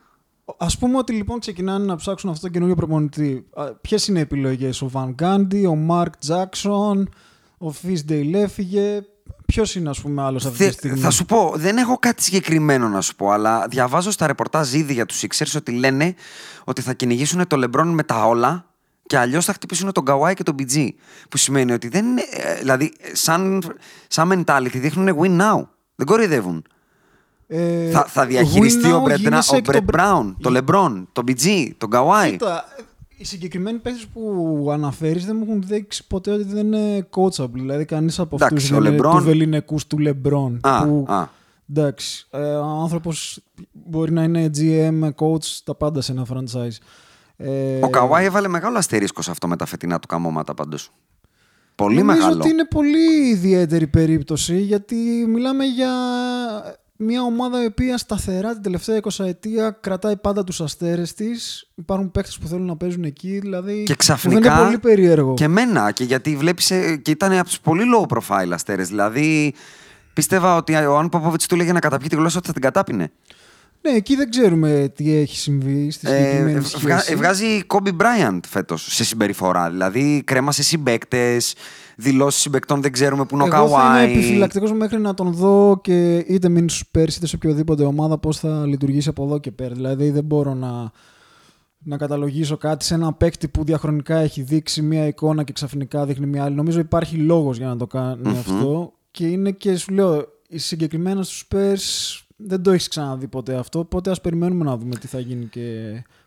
[0.56, 3.47] Α πούμε ότι λοιπόν ξεκινάνε να ψάξουν αυτό το καινούριο προπονητή.
[3.80, 7.08] Ποιες είναι οι επιλογές, ο Βαν Γκάντι, ο Μαρκ Τζάξον,
[7.58, 9.02] ο Φίσντεϊλ έφυγε.
[9.52, 12.23] Ποιος είναι, ας πούμε, άλλος αυτή τη Θε- στιγμή; θα σου πω, δεν έχω κάτι
[12.23, 16.14] συγκεκριμένο να σου πω, αλλά διαβάζω στα ρεπορτάζ ήδη για τους Sixers ότι λένε
[16.64, 18.64] ότι θα κυνηγήσουν το LeBron με τα όλα
[19.07, 20.88] και αλλιώς θα χτυπήσουν τον Kawhi και τον BG.
[21.28, 23.62] Που σημαίνει ότι δεν είναι, ε, δηλαδή, σαν,
[24.09, 25.67] σαν mentality δείχνουν win now.
[25.95, 26.64] Δεν κοροϊδεύουν.
[27.47, 30.59] Ε, θα, θα διαχειριστεί win ο now Brett, γίνεσαι ο εκ Brett των- Brown, το
[30.59, 32.37] LeBron, το BG, τον Kawhi.
[33.18, 37.50] Κοίτα, οι συγκεκριμένοι παίχτε που αναφέρεις δεν μου έχουν δείξει ποτέ ότι δεν είναι coachable.
[37.52, 40.56] Δηλαδή, κανείς από αυτούς Εντάξει, δεν ο είναι LeBron- του βεληνικού του LeBron.
[40.60, 41.26] Α, που, α.
[41.70, 43.40] Εντάξει, ε, ο άνθρωπος
[43.72, 46.76] μπορεί να είναι GM, coach, τα πάντα σε ένα franchise.
[47.37, 50.90] Ε, Ο Kawhi έβαλε μεγάλο αστερίσκο σε αυτό με τα φετινά του καμώματα πάντως.
[51.75, 52.40] Πολύ Νομίζω μεγάλο.
[52.40, 54.95] ότι είναι πολύ ιδιαίτερη περίπτωση γιατί
[55.28, 55.90] μιλάμε για
[57.00, 61.69] μια ομάδα η οποία σταθερά την τελευταία 20 ετία κρατάει πάντα τους αστέρες της.
[61.75, 64.41] Υπάρχουν παίχτες που θέλουν να παίζουν εκεί, δηλαδή Και που ξαφνικά.
[64.41, 65.34] δεν είναι πολύ περίεργο.
[65.34, 66.67] Και εμένα, και γιατί βλέπεις.
[67.02, 68.89] Και ήταν από τους πολύ low profile αστέρες.
[68.89, 69.54] Δηλαδή,
[70.13, 73.11] πίστευα ότι ο Αν Ποπόβιτ του έλεγε να καταπιεί τη γλώσσα ότι θα την κατάπινε.
[73.82, 76.84] Ναι, εκεί δεν ξέρουμε τι έχει συμβεί στη Ε, συγκεκριμένη ε, σχέση.
[76.84, 79.71] βγα- ε, βγάζει Kobe Bryant φέτος σε συμπεριφορά.
[79.71, 81.54] Δηλαδή, κρέμασε συμπαίκτες,
[82.00, 84.11] δηλώσεις συμπεκτών δεν ξέρουμε που είναι ο Εγώ θα είμαι Καουάι.
[84.13, 88.39] επιφυλακτικός μέχρι να τον δω και είτε μείνει στους Spurs είτε σε οποιοδήποτε ομάδα πώς
[88.39, 89.75] θα λειτουργήσει από εδώ και πέρα.
[89.75, 90.93] Δηλαδή δεν μπορώ να,
[91.78, 96.26] να καταλογίσω κάτι σε ένα παίκτη που διαχρονικά έχει δείξει μία εικόνα και ξαφνικά δείχνει
[96.26, 96.54] μία άλλη.
[96.54, 101.45] Νομίζω υπάρχει λόγος για να το κανει αυτό και είναι και σου λέω συγκεκριμένα στους
[101.50, 105.44] Spurs δεν το έχεις ξαναδεί ποτέ αυτό, οπότε ας περιμένουμε να δούμε τι θα γίνει
[105.44, 105.60] και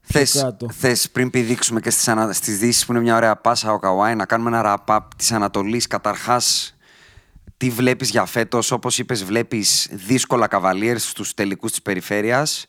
[0.01, 0.69] πιο Θες, κάτω.
[0.69, 2.33] θες πριν πηδήξουμε και στις, ανα...
[2.33, 5.87] στις δύσεις που είναι μια ωραία πάσα ο Καουάι να κάνουμε ένα wrap-up της Ανατολής
[5.87, 6.75] καταρχάς
[7.57, 12.65] τι βλέπεις για φέτος; Όπως είπες βλέπεις δύσκολα καβαλίες στους τελικούς της περιφέρειας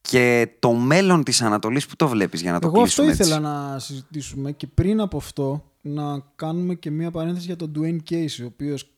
[0.00, 3.40] και το μέλλον της Ανατολής που το βλέπεις για να το Εγώ αυτό κλείσουμε έτσι;
[3.40, 8.10] ήθελα να συζητήσουμε και πριν από αυτό να κάνουμε και μία παρένθεση για τον Dwayne
[8.10, 8.90] Casey, ο οποίος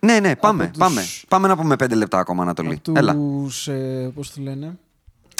[0.00, 1.02] Ναι, ναι, πάμε, από τους- πάμε.
[1.28, 2.80] Πάμε να πούμε πέντε λεπτά ακόμα Ανατολή.
[2.88, 4.78] από Έλα, τους, ε, πώς το λένε,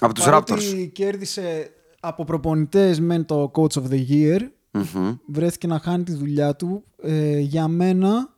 [0.00, 0.88] από τους παρότι Raptors.
[0.92, 4.40] κέρδισε από προπονητές με το Coach of the Year,
[4.70, 5.14] Μμμ.
[5.26, 6.84] βρέθηκε να χάνει τη δουλειά του.
[7.02, 8.28] Ε, για μένα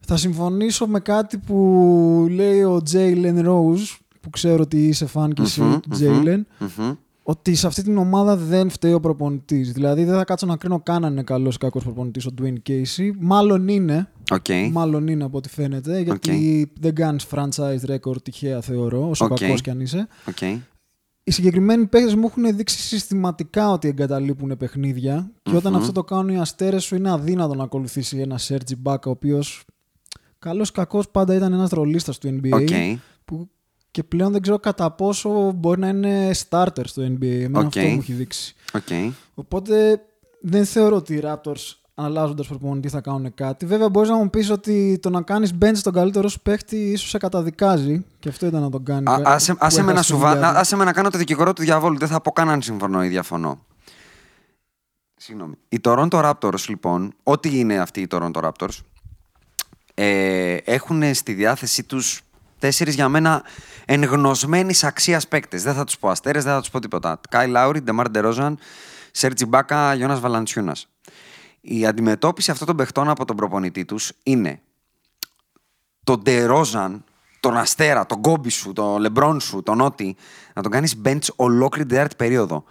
[0.00, 5.42] θα συμφωνήσω με κάτι που λέει ο Jalen Rose, που ξέρω ότι είσαι φαν και
[5.42, 6.92] εσύ Μμμ, του μμμ, Jalen, μμμ.
[7.22, 9.72] ότι σε αυτή την ομάδα δεν φταίει ο προπονητής.
[9.72, 12.68] Δηλαδή δεν θα κάτσω να κρίνω καν αν είναι καλό ή κακός προπονητής ο Dwayne
[12.70, 13.10] Casey.
[13.18, 14.08] Μάλλον είναι.
[14.30, 14.70] Οκ.
[14.70, 16.00] Μάλλον είναι από ό,τι φαίνεται.
[16.00, 19.38] Γιατί δεν κάνεις franchise record τυχαία, θεωρώ, όσο Οκ.
[19.38, 20.08] κακός κι αν είσαι.
[20.28, 20.40] Οκ.
[21.26, 25.30] Οι συγκεκριμένοι παίκτες μου έχουν δείξει συστηματικά ότι εγκαταλείπουν παιχνίδια.
[25.42, 29.00] Και όταν αυτό το κάνουν οι αστέρες σου, είναι αδύνατο να ακολουθήσει ένα Serge Ibaka,
[29.06, 29.64] ο οποίος
[30.38, 32.52] καλός ή κακός πάντα ήταν ένας ρολίστας του NBA.
[32.52, 32.98] OK.
[33.24, 33.48] Που
[33.90, 37.24] και πλέον δεν ξέρω κατά πόσο μπορεί να είναι starter στο NBA.
[37.24, 37.64] Εμένα Οκ.
[37.64, 38.54] αυτό μου έχει δείξει.
[38.72, 39.14] Οκ.
[39.34, 40.00] Οπότε
[40.40, 43.66] δεν θεωρώ ότι οι Raptors αλλάζοντας προπονητή θα κάνουν κάτι.
[43.66, 47.08] Βέβαια, μπορείς να μου πεις ότι το να κάνεις bench τον καλύτερο σου παίχτη ίσως
[47.08, 48.04] σε καταδικάζει.
[48.18, 49.04] Και αυτό ήταν να τον κάνει.
[49.10, 50.56] Α- που άσε, άσε, με να έχασε σου τη βα- δουλειά του.
[50.56, 51.98] α- άσε με να κάνω το δικηγόρο του διαβόλου.
[51.98, 53.58] Δεν θα πω καν αν συμφωνώ ή διαφωνώ.
[55.16, 55.54] Συγγνώμη.
[55.68, 58.78] Οι Toronto Raptors, λοιπόν, ό,τι είναι αυτοί οι Toronto Raptors,
[59.94, 62.20] ε, έχουν στη διάθεσή τους
[62.58, 63.42] τέσσερις για μένα
[63.84, 65.62] εγνωσμένης αξίας παίκτες.
[65.62, 67.20] Δεν θα τους πω αστέρες, δεν θα τους πω τίποτα.
[67.28, 68.58] Κάιλ Λάουρι, Ντεμάρ Ντερόζαν,
[69.10, 70.76] Σερτζ Ιμπάκα, Γιόνας Βαλαντσιούνα.
[71.66, 74.60] Η αντιμετώπιση αυτών των παιχτών από τον προπονητή τους είναι
[76.04, 77.04] τον Ντερόζαν,
[77.40, 80.16] τον Αστέρα, τον Κόμπι σου, τον Λεμπρόν σου, τον Νότι,
[80.54, 82.64] να τον κάνεις bench ολόκληρη την τέταρτη περίοδο.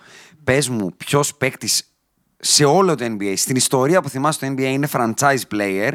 [0.43, 1.93] Πες μου, ποιος παίκτης
[2.39, 5.91] σε όλο το NBA, στην ιστορία που θυμάσαι το NBA είναι franchise player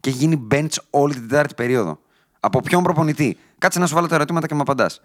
[0.00, 1.98] και έχει γίνει bench όλη την τέταρτη περίοδο.
[2.40, 5.00] Από ποιον προπονητή; Κάτσε να σου βάλω τα ερωτήματα και με απαντάς.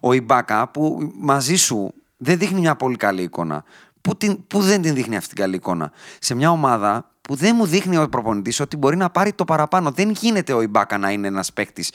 [0.00, 3.64] Ο Ιμπάκα που μαζί σου δεν δείχνει μια πολύ καλή εικόνα.
[4.04, 5.92] Πού, την, πού δεν την δείχνει αυτή την καλή εικόνα.
[6.18, 9.90] Σε μια ομάδα που δεν μου δείχνει ο προπονητής ότι μπορεί να πάρει το παραπάνω.
[9.90, 11.92] Δεν γίνεται ο Ιμπάκα να είναι ένας παίκτης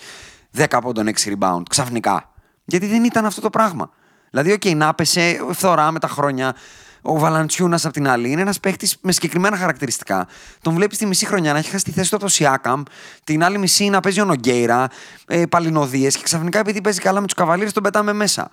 [0.57, 2.31] 10 από των 6 rebound ξαφνικά.
[2.65, 3.89] Γιατί δεν ήταν αυτό το πράγμα.
[4.29, 6.55] Δηλαδή, OK, okay, να πέσε φθορά με τα χρόνια.
[7.01, 10.27] Ο Βαλαντσιούνας απ' την άλλη είναι ένας παίχτης με συγκεκριμένα χαρακτηριστικά.
[10.61, 12.83] Τον βλέπεις τη μισή χρονιά να έχει χάσει τη θέση του από το Σιάκαμ,
[13.23, 14.87] την άλλη μισή να παίζει ο Νογκέιρα,
[15.27, 18.51] ε, παλινωδίες και ξαφνικά επειδή παίζει καλά με τους Cavaliers τον πετάμε μέσα.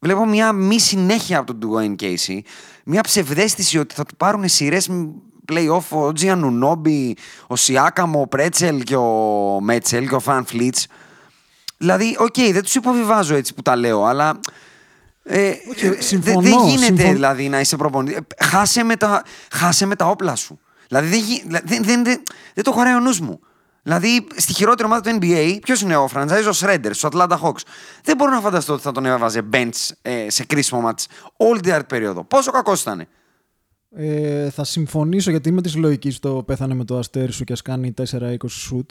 [0.00, 2.38] Βλέπω μια μη συνέχεια από τον Dwayne Casey,
[2.84, 4.88] μια ψευδαίσθηση ότι θα του πάρουν σειρές
[5.52, 7.16] playoff ο Οτζί Ανουνόμπι,
[7.46, 10.86] ο Σιάκαμ, ο Πρέτσελ και ο Μέτσελ και ο Φαν Βλιτ.
[11.76, 14.40] Δηλαδή, OK, okay, δεν τους υποβιβάζω έτσι που τα λέω, αλλά
[15.22, 15.52] ε,
[15.98, 17.12] συμφωνώ, δεν γίνεται συμφωνώ.
[17.12, 18.16] δηλαδή να είσαι προπονητή.
[18.36, 20.60] Ε, Χάσε με τα, χάσε με τα όπλα σου.
[20.88, 22.22] Δηλαδή δεν, γι- δεν, δεν, δεν,
[22.54, 23.40] δεν το χωράει ο νους μου.
[23.82, 27.62] Δηλαδή στη χειρότερη ομάδα του NBA, ποιος είναι ο franchise, ο Schröder, στο Atlanta Hawks.
[28.02, 31.72] Δεν μπορώ να φανταστώ ότι θα τον έβαζε bench ε, σε κρίσιμο ματς όλη την
[31.72, 32.24] άλλη περίοδο.
[32.24, 33.06] Πόσο κακός ήταν.
[33.96, 37.56] Ε, θα συμφωνήσω γιατί είμαι της λογικής το πέθανε με το αστέρι σου και α
[37.64, 38.90] κάνει 4-20 σουτ.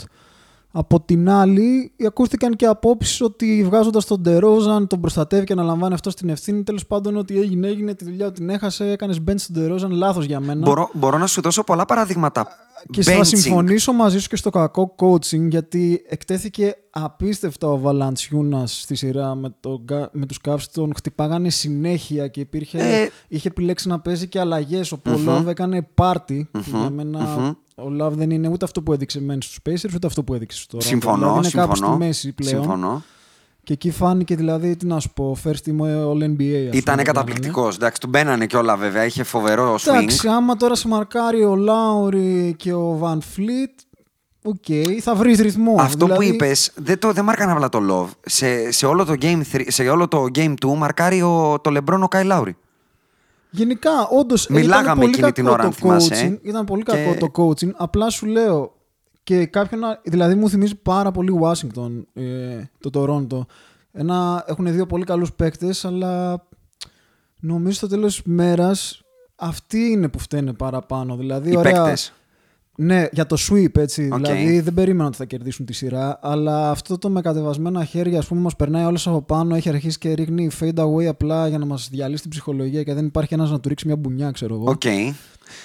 [0.71, 6.09] Από την άλλη, ακούστηκαν και απόψεις ότι βγάζοντας τον Ντερόζαν τον προστατεύει και αναλαμβάνει αυτό
[6.09, 6.63] την ευθύνη.
[6.63, 7.93] Τέλος πάντων, ό,τι έγινε, έγινε.
[7.95, 8.91] Τη δουλειά του την έχασε.
[8.91, 9.91] Έκανες bench στον Ντερόζαν.
[9.91, 10.61] Λάθος για μένα.
[10.61, 12.47] Μπορώ, μπορώ να σου δώσω πολλά παραδείγματα.
[12.91, 13.25] Και θα benching.
[13.25, 19.55] συμφωνήσω μαζί σου και στο κακό coaching γιατί εκτέθηκε απίστευτα ο Βαλαντσιούνας στη σειρά με,
[19.59, 23.09] το, Κα- με τους Cavs τον χτυπάγανε συνέχεια και υπήρχε, Ε.
[23.27, 28.11] είχε επιλέξει να παίζει και αλλαγές ο Πολόβ έκανε πάρτι που για μένα ο Love
[28.11, 30.83] δεν είναι ούτε αυτό που έδειξε μεν στους Pacers ούτε αυτό που έδειξε στους Raptors.
[30.83, 31.95] Συμφωνώ, δηλαδή είναι κάπου συμφωνώ.
[31.95, 33.03] στη μέση πλέον συμφωνώ.
[33.63, 36.97] και εκεί φάνηκε δηλαδή τι να σου πω first team all NBA ας πούμε, Ήταν
[36.97, 37.75] το καταπληκτικός.
[37.75, 39.05] Εντάξει, του μπαίνανε κιόλα βέβαια.
[39.05, 39.87] Είχε φοβερό swing.
[39.87, 43.79] Εντάξει, άμα τώρα σε μαρκάρει ο Λάουρι και ο Βαν Φλίτ,
[44.43, 44.65] οκ,
[45.01, 45.75] θα βρεις ρυθμό.
[45.79, 48.09] Αυτό που Δηλαδή, είπες, δεν, το, δεν μάρκανε απλά το Love.
[48.25, 51.99] Σε, σε, όλο το game, three- σε όλο το game 2 μαρκάρει ο, το LeBron
[52.01, 52.55] ο Κάι Λάουρι.
[53.49, 54.47] Γενικά, όντως.
[54.47, 57.15] Μιλάγαμε ήταν πολύ εκείνη την κακό ώρα, αν το θυμάσαι, coaching, Ήταν πολύ και- κακό
[57.27, 57.71] το coaching.
[57.75, 58.73] Απλά σου λέω
[59.23, 59.83] και κάποιον.
[59.83, 63.45] α- Δηλαδή, μου θυμίζει πάρα πολύ Washington, ε, το Toronto.
[63.91, 66.43] Ένα, έχουν δύο πολύ καλούς παίκτες, αλλά
[67.39, 69.01] νομίζω στο τέλος της μέρας
[69.35, 71.15] αυτοί είναι που φταίνε παραπάνω.
[71.15, 72.13] Δηλαδή, Οι ωραία, παίκτες.
[72.81, 74.09] Ναι, για το sweep έτσι.
[74.11, 74.19] Οκ.
[74.19, 76.19] Δηλαδή δεν περίμενα ότι θα κερδίσουν τη σειρά.
[76.21, 79.55] Αλλά αυτό το με κατεβασμένα χέρια, ας πούμε, μας περνάει όλες από πάνω.
[79.55, 83.05] Έχει αρχίσει και ρίχνει fade away απλά για να μας διαλύσει την ψυχολογία και δεν
[83.05, 84.69] υπάρχει ένας να του ρίξει μια μπουνιά, ξέρω εγώ.
[84.69, 84.85] Οκ.
[84.85, 84.91] Ναι,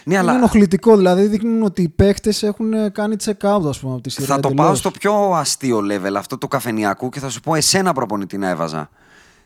[0.05, 0.96] Είναι αλλά ενοχλητικό.
[0.96, 4.27] Δηλαδή δείχνουν ότι οι παίχτες έχουν κάνει check out, ας πούμε, από τη σειρά.
[4.27, 4.66] θα το εντελώς.
[4.66, 8.48] πάω στο πιο αστείο level αυτό του καφενιακού και θα σου πω εσένα προπονητή να
[8.48, 8.90] έβαζα.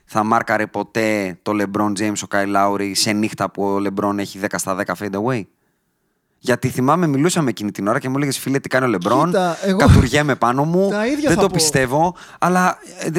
[0.04, 4.38] Θα μάρκαρε ποτέ το LeBron James ο Κάι Λάουρι σε νύχτα που ο LeBron έχει
[4.42, 5.42] 10 στα 10 fade away;
[6.40, 9.24] Γιατί θυμάμαι, μιλούσαμε εκείνη την ώρα και μου έλεγες φίλε τι κάνει ο LeBron.
[9.24, 10.88] Κοίτα, εγώ- Κατουργέμαι πάνω μου.
[10.90, 11.54] Τα ίδια δεν θα το πω.
[11.54, 12.14] πιστεύω.
[12.38, 12.78] Αλλά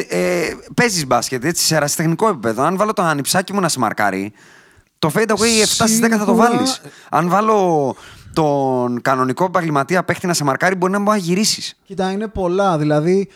[0.09, 2.63] ε, ε, παίζεις μπάσκετ έτσι σε ερασιτεχνικό επίπεδο.
[2.63, 4.33] Αν βάλω το ανιψάκι μου να σε μαρκάρει,
[4.99, 6.33] το fade away 7 στις 10 θα το Σίγουρα.
[6.49, 6.81] βάλεις.
[7.09, 7.95] Αν βάλω
[8.33, 11.77] τον κανονικό επαγγελματία παίχτη να σε μαρκάρει, μπορεί να μπορεί να γυρίσεις.
[11.85, 12.77] Κοίτα, είναι πολλά.
[12.77, 13.29] Δηλαδή,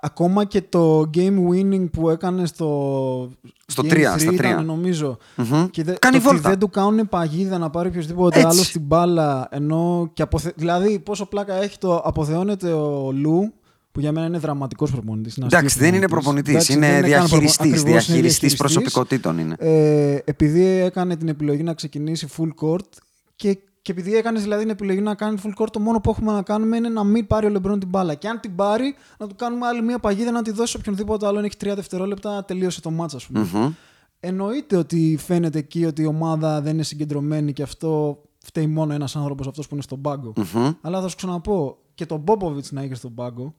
[0.00, 3.30] ακόμα και το game winning που έκανε στο.
[3.66, 4.50] Στο Game τρία, 3 στα τρία.
[4.50, 5.18] Ήταν, νομίζω.
[5.36, 5.66] Μμμ.
[5.70, 6.48] Και δε, Κάνει το ότι βόλτα.
[6.48, 8.50] δεν του κάνουν παγίδα να πάρει οποιοδήποτε Έτσι.
[8.50, 9.48] άλλο στην μπάλα.
[9.50, 10.52] Ενώ και αποθε...
[10.56, 13.52] Δηλαδή, πόσο πλάκα έχει το αποθεώνεται ο Λου,
[13.92, 15.36] που για μένα είναι δραματικός προπονητής.
[15.36, 17.82] Εντάξει, δεν είναι προπονητής, είναι διαχειριστής.
[17.82, 19.54] Διαχειριστής προσωπικότητων είναι.
[19.58, 22.88] Ε, επειδή έκανε την επιλογή να ξεκινήσει full court
[23.36, 23.58] και,
[23.88, 26.42] και επειδή έκανες δηλαδή την επιλογή να κάνει full court, το μόνο που έχουμε να
[26.42, 28.14] κάνουμε είναι να μην πάρει ο Λεμπρόν την μπάλα.
[28.14, 31.26] Και αν την πάρει, να του κάνουμε άλλη μία παγίδα να τη δώσει σε οποιονδήποτε
[31.26, 33.48] άλλον έχει τρία δευτερόλεπτα, τελείωσε το μάτσα, ας πούμε.
[33.52, 33.72] Μμμ.
[34.20, 39.16] Εννοείται ότι φαίνεται εκεί ότι η ομάδα δεν είναι συγκεντρωμένη και αυτό φταίει μόνο ένας
[39.16, 40.32] άνθρωπος αυτός που είναι στον πάγκο.
[40.36, 40.70] Μμμ.
[40.80, 43.54] Αλλά θα σου ξαναπώ, και τον Μπόποβιτ να είχε στον πάγκο,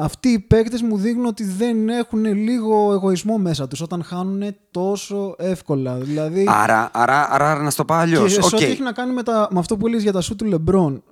[0.00, 5.34] αυτοί οι παίκτες μου δείχνουν ότι δεν έχουν λίγο εγωισμό μέσα τους όταν χάνουν τόσο
[5.38, 5.94] εύκολα.
[5.96, 8.34] Δηλαδή, Άρα, άρα, άρα να στο πω αλλιώς.
[8.34, 10.36] και σε ό,τι έχει να κάνει με, τα, με αυτό που έλεγε για τα σουτ
[10.36, 11.02] του Λεμπρόν.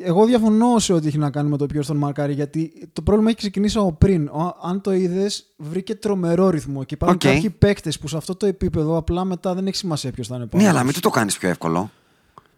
[0.00, 3.28] Εγώ διαφωνώ σε ό,τι έχει να κάνει με το ποιος τον μαρκάρει, γιατί το πρόβλημα
[3.28, 4.28] έχει ξεκινήσει από πριν.
[4.28, 6.84] Ο- αν το είδες, βρήκε τρομερό ρυθμό.
[6.84, 7.34] Και υπάρχουν Οκ.
[7.34, 10.46] κάποιοι παίκτες που σε αυτό το επίπεδο απλά μετά δεν έχει σημασία ποιος θα είναι
[10.46, 10.62] πάνω.
[10.62, 10.86] Ναι, αλλά τους.
[10.86, 11.90] μην του το κάνεις πιο εύκολο.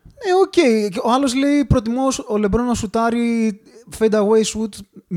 [0.04, 1.04] Ε, οκ.
[1.04, 3.60] Ο άλλος λέει: Προτιμώ ο Λεμπρόν να σουτάρει
[3.98, 4.68] fade away shoot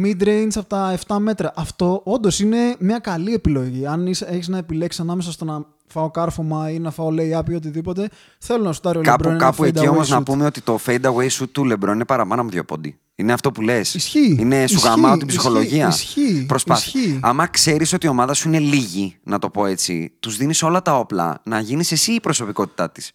[0.04, 1.54] mid-range από τα 7 μέτρα.
[1.56, 3.86] Αυτό όντως είναι μια καλή επιλογή.
[3.86, 8.10] Αν έχεις να επιλέξεις ανάμεσα στο να φάω κάρφωμα ή να φάω lay-up ή οτιδήποτε,
[8.40, 10.26] θέλω να σου τάρει ο Κάπου, LeBron κάπου ένα εκεί fade όμως away να shoot.
[10.26, 12.98] πούμε ότι το fade away shoot του LeBron είναι παραπάνω από δύο πόντι.
[13.16, 13.94] Είναι αυτό που λες.
[13.94, 14.38] Ισχύει.
[14.40, 14.88] Είναι σου Ισχύει.
[14.88, 15.40] γαμάω την Ισχύει.
[15.40, 15.88] ψυχολογία.
[15.88, 16.46] Ισχύει.
[16.48, 16.98] Προσπάθει.
[17.00, 17.20] Ισχύει.
[17.22, 20.82] Άμα ξέρεις ότι η ομάδα σου είναι λίγη, να το πω έτσι, τους δίνεις όλα
[20.82, 23.12] τα όπλα να γίνεις εσύ η προσωπικότητά της.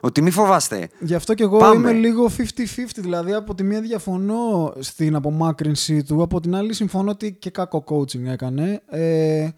[0.00, 0.88] Ότι μη φοβάστε.
[1.00, 1.74] Γι' αυτό και εγώ Πάμε.
[1.74, 2.42] είμαι λίγο 50-50.
[2.96, 7.84] Δηλαδή, από τη μία διαφωνώ στην απομάκρυνση του, από την άλλη συμφωνώ ότι και κακό
[7.88, 8.82] coaching έκανε.
[8.86, 9.48] Ε,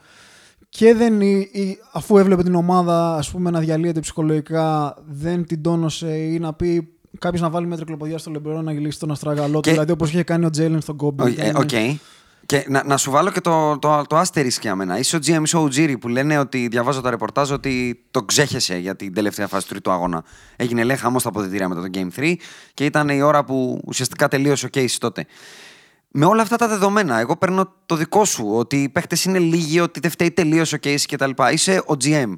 [0.68, 5.62] και δεν, ή- ή- αφού έβλεπε την ομάδα ας πούμε, να διαλύεται ψυχολογικά, δεν την
[5.62, 9.54] τόνωσε ή να πει κάποιος να βάλει μια τρικλοποδιά στο Λεμπρόν να γυρίσει τον αστραγαλό
[9.54, 9.60] του.
[9.60, 11.22] Και- Δηλαδή, όπως είχε κάνει ο Τζέιλεν στον Κόμπι.
[11.22, 11.38] Οκ.
[11.38, 11.70] ε, οκ.
[12.46, 14.98] Και να, να σου βάλω και το, το, το asterisk για μένα.
[14.98, 18.76] Είσαι ο GM, είσαι ο Ujiri που λένε ότι διαβάζω τα ρεπορτάζ ότι το ξέχεσε
[18.76, 20.24] για την τελευταία φάση του τρίτου αγώνα.
[20.56, 22.34] Έγινε λέει χαμός στα αποδυτήρια μετά το Game 3
[22.74, 25.26] και ήταν η ώρα που ουσιαστικά τελείωσε ο Casey τότε.
[26.12, 29.80] Με όλα αυτά τα δεδομένα, εγώ παίρνω το δικό σου ότι οι παίχτες είναι λίγοι,
[29.80, 31.30] ότι δεν φταίει τελείως ο case κτλ.
[31.52, 32.32] Είσαι ο GM.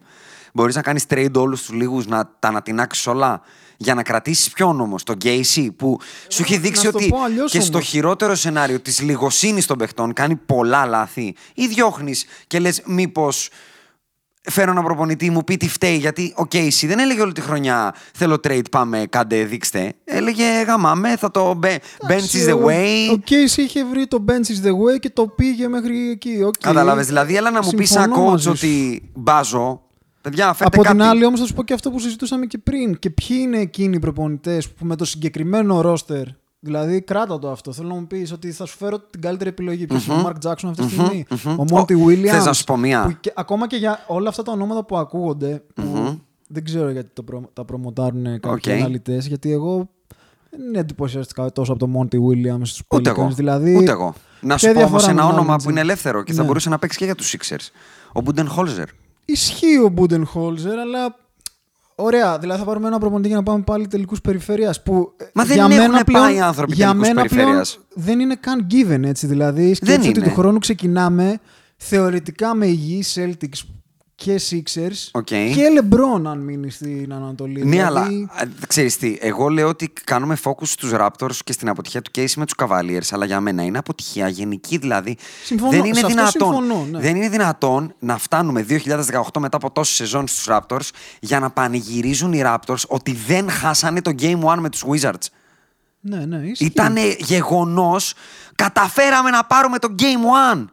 [0.53, 3.43] Μπορείς να κάνεις trade όλους τους λίγους, να τα ανατινάξεις όλα;
[3.83, 7.09] Για να κρατήσεις ποιον όμω, τον Casey, που σου έχει να δείξει σου το ότι
[7.09, 7.89] πω αλλιώς και στο όμως.
[7.89, 13.49] χειρότερο σενάριο της λιγοσύνης των παιχτών κάνει πολλά λάθη ή διώχνεις και λες, μήπως
[14.51, 15.97] φέρω έναν προπονητή μου πει τι φταίει.
[15.97, 19.93] Γιατί ο Casey δεν έλεγε όλη τη χρονιά Θέλω trade, πάμε, κάντε, δείξτε.
[20.05, 21.77] Έλεγε γαμάμε, θα το be-
[22.09, 23.17] bench is the way.
[23.17, 26.43] Ο Casey είχε βρει το bench is the way και το πήγε μέχρι εκεί.
[26.47, 26.55] οκ.
[26.61, 27.07] Κατάλαβες.
[27.07, 28.51] Δηλαδή, έλα να μου πεις σαν Συμφωνώ coach μαζί σου.
[28.51, 29.83] ότι μπάζω.
[30.23, 30.97] Παιδιά, φέρτε Από κάτι.
[30.97, 32.99] την άλλη, όμως, θα σου πω και αυτό που συζητούσαμε και πριν.
[32.99, 36.25] Και ποιοι είναι εκείνοι οι προπονητές που με το συγκεκριμένο ρόστερ.
[36.61, 37.73] Δηλαδή, κράτα το αυτό.
[37.73, 39.87] Θέλω να μου πεις ότι θα σου φέρω την καλύτερη επιλογή.
[39.87, 41.25] Ποιος είναι ο Μαρκ Τζάξον αυτή τη στιγμή
[41.59, 42.27] Ο Μόντι Ο- Williams.
[42.27, 44.97] θες να σου πω μία; που και- ακόμα και για όλα αυτά τα ονόματα που
[44.97, 45.63] ακούγονται.
[45.75, 48.81] Που δεν ξέρω γιατί το προ, τα προμοτάρουν κάποιοι Οκ.
[48.81, 49.27] αναλυτές.
[49.27, 49.89] Γιατί εγώ
[50.51, 53.19] δεν εντυπωσιάστηκα τόσο από τον Μόντι Williams στους Ούτε Pelicans.
[53.19, 53.31] εγώ.
[53.35, 54.15] Δηλαδή, Ούτε εγώ.
[54.41, 55.63] Να σου ποια πω όμως διαφορά ένα με όνομα manager?
[55.63, 56.47] που είναι ελεύθερο και θα Ναι.
[56.47, 57.71] μπορούσε να παίξει και για τους Sixers.
[58.13, 58.89] Ο Μπούντενχόλζερ.
[59.25, 61.17] Ισχύει ο Μπούντενχόλζερ, αλλά.
[61.95, 64.83] Ωραία, δηλαδή θα πάρουμε ένα προπονητή για να πάμε πάλι τελικούς περιφέρειας.
[64.83, 67.45] Που ε, Μα δεν για έχουν μένα πλέον, πάει οι άνθρωποι για τελικούς μένα πλέον
[67.45, 67.79] περιφέρειας.
[67.95, 69.27] δεν είναι καν given έτσι.
[69.27, 70.29] Δηλαδή, σκέψου ότι είναι.
[70.29, 71.41] του χρόνου ξεκινάμε
[71.77, 73.61] θεωρητικά με υγιείς Celtics
[74.23, 75.25] και Sixers Οκ.
[75.25, 77.65] και LeBron αν μείνει στην Ανατολή.
[77.65, 82.03] Ναι, δηλαδή, αλλά ξέρεις τι, εγώ λέω ότι κάνουμε focus στους Raptors και στην αποτυχία
[82.03, 85.17] του Casey με τους Cavaliers, αλλά για μένα είναι αποτυχία γενική δηλαδή.
[85.45, 87.01] Συμφωνώ, δεν είναι σε αυτό δυνατόν, συμφωνώ, ναι.
[87.01, 88.81] δεν είναι δυνατόν να φτάνουμε 2018
[89.39, 90.89] μετά από τόσες σεζόν στους Raptors
[91.21, 95.27] για να πανηγυρίζουν οι Raptors ότι δεν χάσανε το Game 1 με τους Wizards.
[96.01, 96.65] Ναι, ναι, ισχύει.
[96.65, 98.15] Ήταν γεγονός,
[98.55, 100.65] καταφέραμε να πάρουμε το Game 1.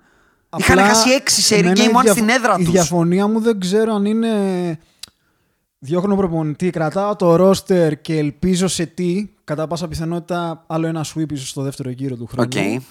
[0.58, 2.72] Είχαν Απλά, χάσει 6 σερί εμένα η Game 1 διαφο- στην έδρα Η τους.
[2.74, 4.30] διαφωνία μου δεν ξέρω αν είναι.
[5.80, 9.30] Διώχνω προπονητή, κρατάω το ρόστερ και ελπίζω σε τι.
[9.44, 12.48] Κατά πάσα πιθανότητα άλλο ένα sweep ίσως στο δεύτερο γύρο του χρόνου.
[12.54, 12.82] Οκ.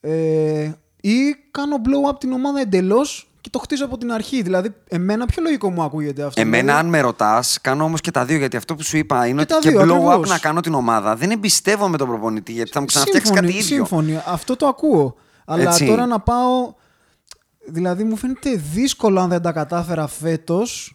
[0.00, 4.42] Ε, ή κάνω blow up την ομάδα εντελώς και το χτίζω από την αρχή.
[4.42, 6.40] Δηλαδή, εμένα πιο λογικό μου ακούγεται αυτό.
[6.40, 8.36] Εμένα, Δηλαδή, αν με ρωτάς, κάνω όμως και τα δύο.
[8.36, 10.28] Γιατί αυτό που σου είπα είναι Και ότι τα και δύο, blow up ακριβώς.
[10.28, 11.16] να κάνω την ομάδα.
[11.16, 13.76] Δεν εμπιστεύομαι τον προπονητή γιατί θα μου ξαναφτιάξει κάτι σύμφωνοι, ίδιο.
[13.76, 14.20] Σύμφωνοι.
[14.26, 15.14] Αυτό το ακούω.
[15.44, 15.86] Αλλά Έτσι.
[15.86, 16.72] τώρα να πάω.
[17.70, 20.92] Δηλαδή, μου φαίνεται δύσκολο αν δεν τα κατάφερα φέτος.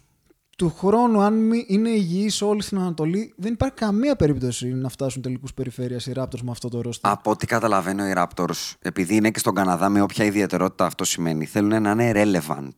[0.58, 5.22] Του χρόνου, αν μη- είναι υγιείς όλοι στην Ανατολή, δεν υπάρχει καμία περίπτωση να φτάσουν
[5.22, 7.12] τελικούς περιφέρειας οι Raptors με αυτό το ρόστερ.
[7.12, 11.46] Από ό,τι καταλαβαίνω, οι Raptors, επειδή είναι και στον Καναδά, με όποια ιδιαιτερότητα αυτό σημαίνει,
[11.46, 12.70] θέλουν να είναι relevant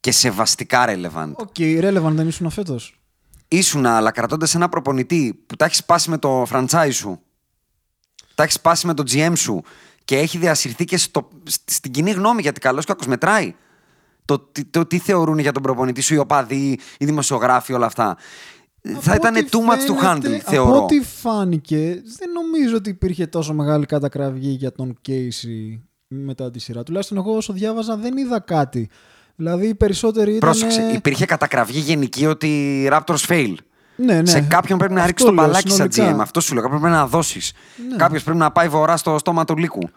[0.00, 1.32] και σεβαστικά relevant.
[1.34, 3.00] Οκ, relevant δεν ήσουν φέτος.
[3.48, 7.20] Ήσουνα, αλλά κρατώντας ένα προπονητή που τα έχεις σπάσει με το franchise σου,
[8.34, 9.62] τα έχεις σπάσει με το GM σου
[10.04, 13.54] και έχει διασυρθεί και στο, σ- στην κοινή γνώμη γιατί καλός και κακός μετράει.
[14.24, 18.16] Το, τι- το, τι θεωρούν για τον προπονητή σου οι οπαδοί, οι δημοσιογράφοι, όλα αυτά.
[19.00, 20.70] Θα Από ήταν ό,τι too much to φαίνεται- handle, θεωρώ.
[20.74, 26.58] Από ό,τι φάνηκε, δεν νομίζω ότι υπήρχε τόσο μεγάλη κατακραυγή για τον Casey μετά τη
[26.58, 26.82] σειρά.
[26.82, 28.88] Τουλάχιστον εγώ όσο διάβαζα δεν είδα κάτι.
[29.36, 30.50] Δηλαδή οι περισσότεροι ήταν.
[30.50, 32.46] Πρόσεξε, υπήρχε κατακραυγή γενική ότι
[32.82, 33.54] οι Raptors fail.
[33.96, 34.26] Ναι, ναι.
[34.26, 36.16] Σε κάποιον πρέπει να Αυτό ρίξεις το λέω, μπαλάκι σαν συνολικά.
[36.16, 36.20] GM.
[36.22, 36.62] Αυτό σου λέω.
[36.62, 37.52] Κάποιον πρέπει να δώσεις.
[37.90, 37.96] Ναι.
[37.96, 39.88] Κάποιος πρέπει να πάει βορρά στο στόμα του λύκου.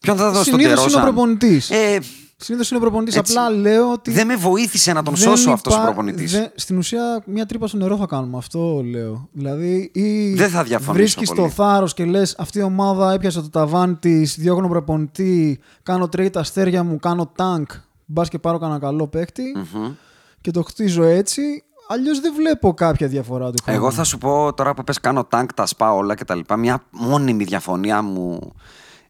[0.00, 1.02] Ποιον θα δώσει τον Συνήθως είναι ο Τερόζαν.
[1.14, 1.70] προπονητής.
[1.70, 1.98] Ε,
[2.36, 3.16] Συνήθως είναι ο προπονητής.
[3.16, 3.32] Έτσι.
[3.36, 4.10] Απλά λέω ότι.
[4.10, 6.32] δεν με βοήθησε να τον δεν σώσω αυτός ο υπά- προπονητής.
[6.32, 8.36] δεν- Στην ουσία, μια τρύπα στο νερό θα κάνουμε.
[8.38, 9.28] Αυτό λέω.
[9.32, 11.40] Δηλαδή, ή Δεν θα διαφωνήσω βρίσκεις πολύ.
[11.40, 16.30] το θάρρος και λες: Αυτή η ομάδα έπιασε το ταβάνι της, διώχνω προπονητή, κάνω trade
[16.32, 17.66] τα αστέρια μου, κάνω tank.
[18.04, 19.42] Μπας και πάρω κανένα καλό παίκτη
[19.74, 19.92] Μμμ.
[20.40, 21.42] και το χτίζω έτσι.
[21.88, 23.78] Αλλιώς δεν βλέπω κάποια διαφορά του χρόνου.
[23.78, 26.40] Εγώ θα σου πω τώρα που πες κάνω tank, τα σπάω όλα κτλ.
[26.58, 28.52] Μια μόνιμη διαφωνία μου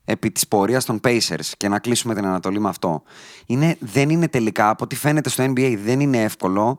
[0.04, 3.02] επί της πορείας των Pacers και να κλείσουμε την Ανατολή με αυτό.
[3.46, 6.78] Είναι, δεν είναι τελικά, από ό,τι φαίνεται στο NBA, δεν είναι εύκολο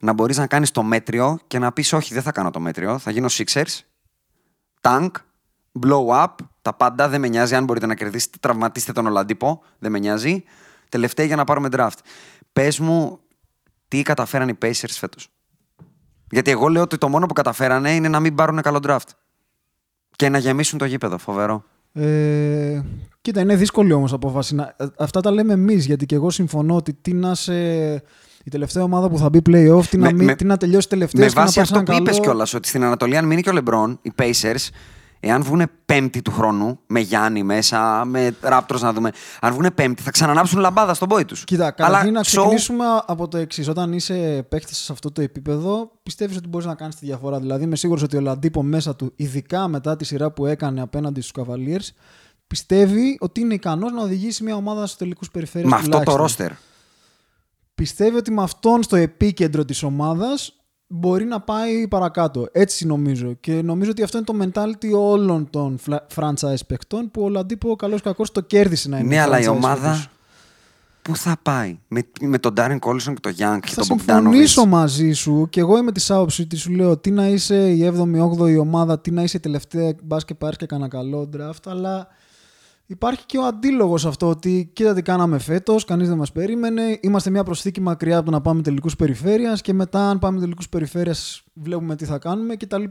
[0.00, 2.98] να μπορείς να κάνεις το μέτριο και να πεις όχι δεν θα κάνω το μέτριο,
[2.98, 3.78] θα γίνω Sixers,
[4.80, 5.10] tank,
[5.86, 7.54] blow up, τα πάντα, δεν με νοιάζει.
[7.54, 10.44] Αν μπορείτε να κερδίσετε, τραυματίστε τον Ολαντίπο, δεν με νοιάζει.
[10.88, 11.98] Τελευταία για να πάρουμε draft.
[12.52, 13.20] Πες μου,
[13.90, 15.28] τι καταφέραν οι Pacers φέτος.
[16.30, 19.08] Γιατί εγώ λέω ότι το μόνο που καταφέρανε είναι να μην πάρουν καλό draft.
[20.16, 21.18] Και να γεμίσουν το γήπεδο.
[21.18, 21.64] Φοβερό.
[21.92, 22.80] Ε,
[23.20, 24.54] κοίτα, είναι δύσκολη όμως απόφαση.
[24.54, 27.54] Να- ε, Αυτά τα λέμε εμείς, γιατί και εγώ συμφωνώ ότι τι να σε.
[28.44, 30.88] Η τελευταία ομάδα που θα μπει playoff, τι, να, Με- μην, με- τι να τελειώσει
[30.88, 32.22] τελευταία Με και να βάση πάρει αυτό ένα που είπες καλό...
[32.24, 34.68] κιόλας, ότι στην Ανατολή, αν μείνει και ο Λεμπρόν, οι Pacers,
[35.20, 40.02] εάν βγουν πέμπτη του χρόνου, με Γιάννη μέσα, με Raptors να δούμε, αν βγουν πέμπτη,
[40.02, 41.44] θα ξανανάψουν λαμπάδα στον πόη τους.
[41.44, 43.68] Κοίτα, καταρχήν να ξεκινήσουμε από το εξής.
[43.68, 47.40] Όταν είσαι παίκτης σε αυτό το επίπεδο, πιστεύεις ότι μπορείς να κάνεις τη διαφορά.
[47.40, 51.20] Δηλαδή, είμαι σίγουρος ότι ο Λαντίπο μέσα του, ειδικά μετά τη σειρά που έκανε απέναντι
[51.20, 51.88] στους Cavaliers,
[52.46, 55.70] πιστεύει ότι είναι ικανός να οδηγήσει μια ομάδα στους τελικούς περιφέρειες.
[55.70, 56.52] Με αυτό το ρόστερ.
[57.74, 60.59] Πιστεύει ότι με αυτόν στο επίκεντρο της ομάδας
[60.92, 62.48] μπορεί να πάει παρακάτω.
[62.52, 63.32] Έτσι νομίζω.
[63.40, 67.76] Και νομίζω ότι αυτό είναι το mentality όλων των φλα- franchise παιχτών που ο Λαντίπο
[67.76, 70.08] καλώς κακός το κέρδισε να είναι Ναι, αλλά η franchise ομάδα φέτος.
[71.02, 74.04] πού θα πάει; Με, με τον Ντάριν Κόλσον και τον Γιάνγκ και Θα τον Bogdanovic.
[74.14, 77.92] συμφωνήσω μαζί σου και εγώ είμαι της άποψης ότι σου λέω τι να είσαι η
[77.96, 82.06] 7η-8η ομάδα, τι να είσαι η τελευταία μπας και πάρεις και κανένα καλό draft, αλλά
[82.90, 86.98] υπάρχει και ο αντίλογος αυτό ότι κοίτα τι κάναμε φέτος, κανείς δεν μας περίμενε.
[87.00, 90.68] Είμαστε μια προσθήκη μακριά από το να πάμε τελικούς περιφέρειας και μετά, αν πάμε τελικούς
[90.68, 92.84] περιφέρειας, βλέπουμε τι θα κάνουμε κτλ.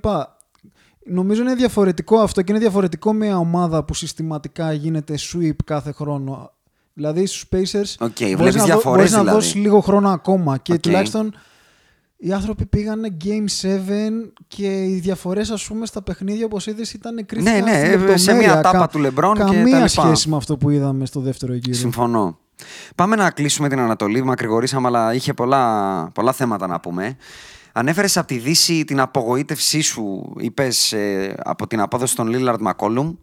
[1.05, 6.51] Νομίζω είναι διαφορετικό αυτό και είναι διαφορετικό μια ομάδα που συστηματικά γίνεται sweep κάθε χρόνο.
[6.93, 9.37] Δηλαδή στους Pacers Οκ, μπορείς βλέπεις να, δω- διαφορές μπορείς να δηλαδή.
[9.37, 10.79] δώσεις λίγο χρόνο ακόμα και Οκ.
[10.79, 11.33] τουλάχιστον
[12.21, 13.67] οι άνθρωποι πήγανε Game 7
[14.47, 17.97] και οι διαφορές, ας πούμε, στα παιχνίδια, όπως είδες, ήταν κρίθηκαν Ναι, ναι, στη σε
[18.31, 18.53] λεπτομέρεια.
[18.53, 19.87] μια τάπα Κα- του LeBron και τα Καμία λοιπά.
[19.87, 21.77] σχέση με αυτό που είδαμε στο δεύτερο γύρο.
[21.77, 22.37] Συμφωνώ.
[22.95, 24.23] Πάμε να κλείσουμε την Ανατολή.
[24.23, 27.15] Μακρηγορήσαμε, αλλά είχε πολλά, πολλά θέματα να πούμε.
[27.71, 30.93] Ανέφερες από τη Δύση την απογοήτευσή σου, είπες
[31.37, 33.15] από την απόδοση των Lillard McCollum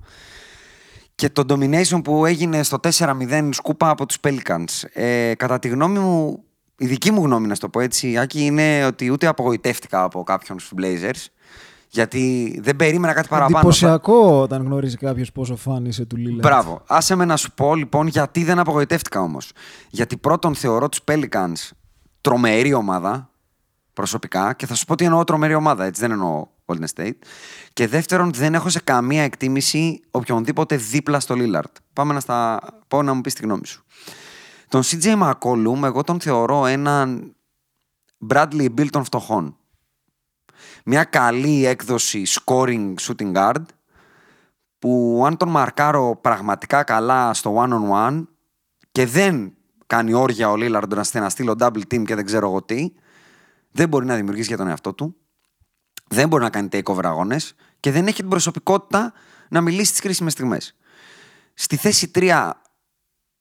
[1.14, 4.82] και το domination που έγινε στο 4-0 σκούπα από τους Pelicans.
[4.92, 6.42] Ε, κατά τη γνώμη μου,
[6.78, 10.22] η δική μου γνώμη να σου το πω έτσι, Άκη, είναι ότι ούτε απογοητεύτηκα από
[10.22, 11.24] κάποιον στους Blazers,
[11.88, 13.58] γιατί δεν περίμενα κάτι παραπάνω.
[13.58, 16.38] Εντυπωσιακό όταν γνωρίζει κάποιος πόσο φαν είσαι του Λίλα.
[16.42, 16.82] Μπράβο.
[16.86, 19.52] Άσε με να σου πω λοιπόν γιατί δεν απογοητεύτηκα όμως.
[19.90, 21.70] Γιατί πρώτον θεωρώ τους Pelicans
[22.20, 23.30] τρομερή ομάδα
[23.92, 27.18] προσωπικά και θα σου πω τι εννοώ τρομερή ομάδα, έτσι δεν εννοώ Golden State.
[27.72, 31.72] Και δεύτερον, δεν έχω σε καμία εκτίμηση οποιονδήποτε δίπλα στο Lillard.
[31.92, 33.84] Πάμε να στα πω να μου πεις τη γνώμη σου.
[34.68, 37.36] Τον CJ McCollum, εγώ τον θεωρώ έναν
[38.28, 39.56] Bradley Bill των φτωχών.
[40.84, 43.64] Μια καλή έκδοση scoring shooting guard
[44.78, 48.24] που αν τον μαρκάρω πραγματικά καλά στο one-on-one
[48.92, 49.54] και δεν
[49.86, 52.92] κάνει όρια ο Λίλαρντ να να στείλω double team και δεν ξέρω εγώ τι,
[53.70, 55.16] δεν μπορεί να δημιουργήσει για τον εαυτό του,
[56.08, 59.12] δεν μπορεί να κάνει takeover αγώνες και δεν έχει την προσωπικότητα
[59.48, 60.76] να μιλήσει τις κρίσιμες στιγμές.
[61.54, 62.50] Στη θέση 3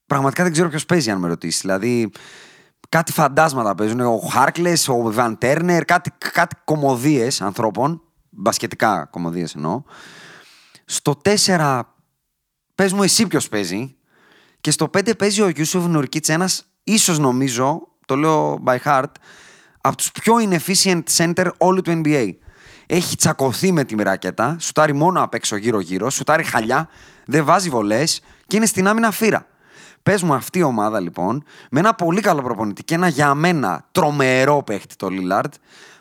[0.05, 1.61] πραγματικά δεν ξέρω ποιος παίζει αν με ρωτήσεις.
[1.61, 2.11] Δηλαδή
[2.89, 3.99] κάτι φαντάσματα παίζουν.
[3.99, 9.83] Ο Χάρκλες, ο Βαν Τέρνερ, κάτι, κάτι κομμωδίες ανθρώπων, μπασκετικά κομμωδίες εννοώ.
[10.85, 11.79] Στο 4
[12.75, 13.95] πες μου εσύ ποιος παίζει
[14.61, 19.11] και στο 5 παίζει ο Γιούσουφ Νουρκίτς ένας ίσως νομίζω, το λέω by heart,
[19.81, 22.29] από τους πιο inefficient center όλου του NBA.
[22.85, 26.89] Έχει τσακωθεί με τη ράκετα, σουτάρει μόνο απ' έξω γύρω-γύρω, σουτάρει χαλιά,
[27.25, 29.47] δεν βάζει βολές και είναι στην άμυνα φύρα.
[30.05, 33.87] Πες μου αυτή η ομάδα λοιπόν, με ένα πολύ καλό προπονητή και ένα για μένα
[33.91, 35.49] τρομερό παίχτη το Lillard,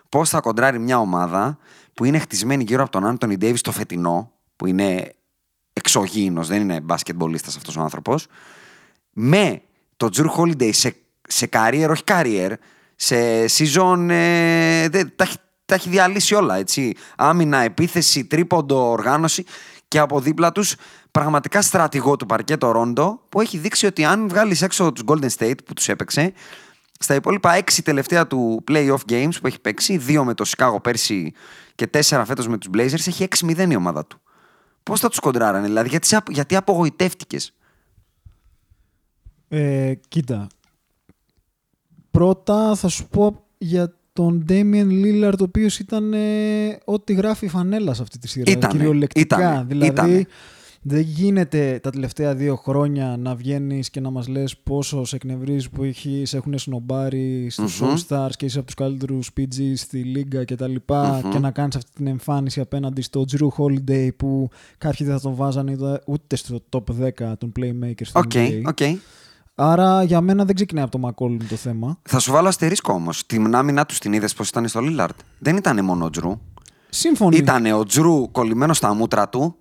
[0.08, 1.58] πώς θα κοντράρει μια ομάδα
[1.94, 5.14] που είναι χτισμένη γύρω από τον Άντωνι Ντέιβις το φετινό, που είναι
[5.72, 8.26] εξωγήινος, δεν είναι μπασκετμπολίστας αυτός ο άνθρωπος,
[9.10, 9.62] με
[9.96, 10.96] το Τζουρ Holiday σε,
[11.28, 12.50] σε career, όχι career,
[12.96, 16.94] σε season, ε, δε, τα, έχει- τα έχει διαλύσει όλα, έτσι.
[17.16, 19.44] Άμυνα, επίθεση, τρίποντο, οργάνωση
[19.88, 20.74] και από δίπλα τους
[21.18, 25.64] πραγματικά στρατηγό του παρκέτο Ρόντο που έχει δείξει ότι αν βγάλεις έξω τους Golden State
[25.64, 26.32] που τους έπαιξε
[26.98, 31.32] στα υπόλοιπα έξι τελευταία του playoff games που έχει παίξει, δύο με το Chicago πέρσι
[31.74, 34.20] και τέσσερα φέτος με τους Blazers, έχει 6-0 η ομάδα του.
[34.82, 37.54] Πώς θα τους κοντράρανε, δηλαδή, γιατί, σε απο- γιατί απογοητεύτηκες;
[39.48, 40.46] Ε, κοίτα.
[42.10, 47.48] Πρώτα θα σου πω για τον Damian Lillard, ο οποίος ήταν ε, ό,τι γράφει η
[47.48, 48.50] φανέλα σε αυτή τη σειρά.
[48.50, 49.36] Ήτανε, κυριολεκτικά.
[49.36, 50.26] ήτανε, δηλαδή, ήτανε.
[50.86, 55.68] Δεν γίνεται τα τελευταία δύο χρόνια να βγαίνεις και να μας λες πόσο σε εκνευρίζεις
[55.70, 57.88] που έχει, σε έχουν σνομπάρει στους Μμμ.
[57.94, 61.30] All-Stars και είσαι από τους καλύτερους PG στη Λίγκα και τα λοιπα Μμμ.
[61.30, 65.34] και να κάνεις αυτή την εμφάνιση απέναντι στο Drew Holiday που κάποιοι δεν θα τον
[65.34, 68.62] βάζανε ούτε- ούτε στο top 10 των playmakers στην Οκ, NBA.
[68.66, 68.78] οκ.
[69.54, 71.98] Άρα για μένα δεν ξεκινάει από το McCollum το θέμα.
[72.02, 73.26] Θα σου βάλω αστερίσκο όμως.
[73.26, 75.14] Την άμυνά τους την είδες πώς ήταν στο Λίλαρντ.
[75.38, 76.40] Δεν ήταν μόνο ο Τζρου.
[76.88, 77.36] Σύμφωνοι.
[77.36, 79.56] Ήταν ο Τζρου κολλημένος στα μούτρα του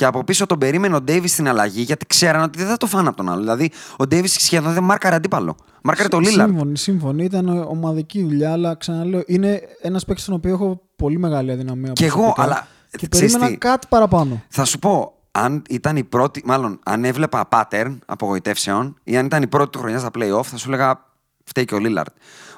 [0.00, 2.86] Και από πίσω τον περίμενε ο Ντέιβις στην αλλαγή γιατί ξέραν ότι δεν θα το
[2.86, 3.40] φάνε από τον άλλο.
[3.40, 5.56] Δηλαδή ο Ντέιβις σχεδόν δεν μάρκαρε αντίπαλο.
[5.82, 6.50] Μάρκαρε το Λίλαρντ.
[6.50, 7.24] Σύμφωνοι, σύμφωνοι.
[7.24, 11.92] Ήταν ομαδική δουλειά, αλλά ξαναλέω, είναι ένας παίκτης στον οποίο έχω πολύ μεγάλη αδυναμία.
[11.92, 12.42] Κι εγώ, προσωπικά.
[12.42, 14.42] αλλά, Και ξέρεις περίμενα τι; κάτι παραπάνω.
[14.48, 19.42] Θα σου πω, αν ήταν η πρώτη, μάλλον αν έβλεπα pattern απογοητεύσεων ή αν ήταν
[19.42, 21.04] η πρώτη του χρονιά στα playoff, θα σου έλεγα
[21.44, 22.10] φταίει και ο Λίλαρντ.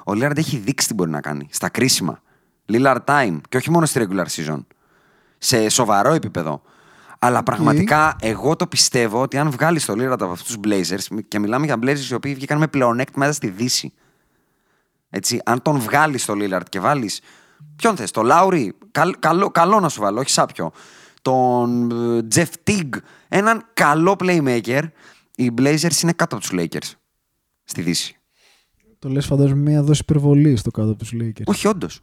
[0.03, 2.21] Ο Λίλαρντ έχει δείξει τι μπορεί να κάνει στα κρίσιμα.
[2.65, 4.59] Λίλαρντ time και όχι μόνο στη regular season.
[5.37, 6.61] Σε σοβαρό επίπεδο.
[7.25, 11.39] Αλλά πραγματικά εγώ το πιστεύω ότι αν βγάλεις το Λίλαρντ από αυτούς τους Blazers και
[11.39, 13.93] μιλάμε για Blazers οι οποίοι βγήκαν με πλεονέκτημα μέσα στη Δύση.
[15.09, 17.21] Έτσι, αν τον βγάλεις στο Λίλαρντ και βάλεις.
[17.75, 20.71] Ποιον θες, τον Λάουρι, καλ, καλό, καλό να σου βάλω, όχι σάπιο.
[21.21, 21.91] Τον
[22.27, 22.93] Τζεφ Τιγκ,
[23.27, 24.83] έναν καλό playmaker.
[25.35, 26.91] Οι Blazers είναι κάτω από τους Lakers
[27.63, 28.17] στη Δύση.
[28.99, 31.43] Το λες, φαντάζομαι, μια δόση υπερβολής στο κάτω από τους Lakers.
[31.45, 32.01] Όχι, όντως.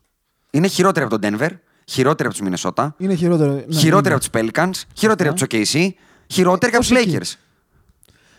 [0.50, 1.50] Είναι χειρότερη από τον Denver,
[1.90, 3.52] χειρότερη από τους Minnesota, Είναι χειρότερο.
[3.52, 4.14] ναι, χειρότερη είναι.
[4.14, 5.88] από τους Pelicans, χειρότερη από τους OKC,
[6.26, 7.34] χειρότερη και από τους Πώς εκεί; Lakers.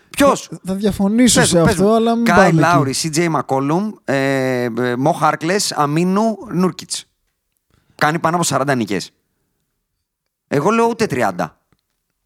[0.09, 2.57] Ποιος; Θα διαφωνήσω σε αυτό, αλλά μην Κάι πάμε εκεί.
[2.59, 6.91] Λάουρι, CJ McCollum, ε, ε, Μο Χάρκλε, Αμίνου, Νούρκιτ.
[7.95, 8.97] Κάνει πάνω από 40 νικέ.
[10.47, 11.47] Εγώ λέω ούτε 30.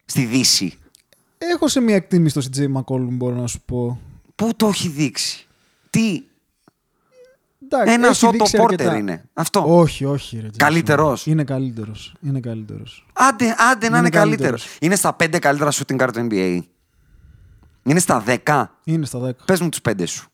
[0.05, 0.79] Στη Δύση.
[1.37, 3.99] Έχω σε μια εκτίμηση στο CJ McCollum, μπορώ να σου πω.
[4.35, 5.47] Πού το έχει δείξει;
[5.89, 6.23] Τι.
[7.67, 8.97] Εντάξει, Ένας έχει Σότο δείξει Πόρτερ αρκετά.
[8.97, 9.29] είναι.
[9.33, 9.77] Αυτό.
[9.79, 10.39] Όχι, όχι.
[10.39, 10.55] Ρε, Jason.
[10.57, 11.25] Καλύτερος.
[11.25, 12.13] Είναι καλύτερος.
[12.21, 13.05] Είναι καλύτερος.
[13.13, 14.19] Άντε, άντε να Είναι είναι καλύτερος.
[14.19, 14.77] καλύτερος.
[14.79, 16.59] Είναι στα 5 καλύτερα shooting guard του NBA.
[17.83, 18.65] Είναι στα 10.
[18.83, 19.31] Είναι στα 10.
[19.45, 20.29] Πες μου τους 5 σου.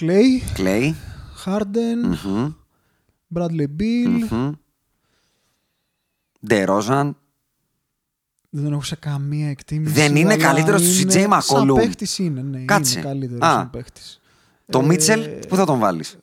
[0.00, 0.92] Klay, Klay.
[1.44, 2.52] Harden, μμμ,
[3.34, 4.28] Bradley Beal.
[4.30, 4.52] μμμ.
[6.48, 7.10] DeRozan.
[8.50, 9.92] Δεν έχω σε καμία εκτίμηση.
[9.94, 11.40] Δεν είναι αλλά καλύτερος του είναι- CJ McCollum.
[11.42, 12.58] Σαν παίχτης είναι, ναι.
[12.64, 12.98] Κάτσε.
[12.98, 13.52] Είναι καλύτερος Α.
[13.52, 14.20] σαν παίχτης.
[14.70, 16.18] Το Ε, Μίτσελ, πού θα τον βάλεις;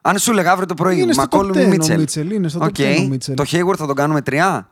[0.00, 1.98] Αν σου έλεγα αύριο το πρωί, Είναι στο Μακόλουμ top ή 10 ο Μίτσελ.
[1.98, 2.74] Μίτσελ, είναι στο top Οκ.
[2.78, 3.34] 10 ο Μίτσελ.
[3.34, 4.68] Το Hayward θα τον κάνουμε τρία;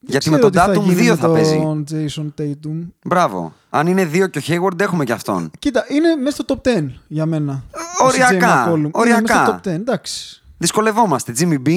[0.00, 1.56] Γιατί με ξέρω τον τι Tatum γίνει 2 με θα παίζει.
[1.58, 2.86] τον Jason Tatum.
[3.04, 3.52] Μπράβο.
[3.70, 5.50] Αν είναι 2 και ο Hayward, έχουμε και αυτόν.
[5.58, 7.64] Κοίτα, είναι μέσα στο top 10 για μένα.
[8.02, 8.76] Ο οριακά, CJ McCollum.
[8.76, 9.20] Είναι οριακά.
[9.22, 10.42] μέσα στο top 10, εντάξει.
[10.58, 11.32] Δυσκολευόμαστε.
[11.38, 11.70] Jimmy B.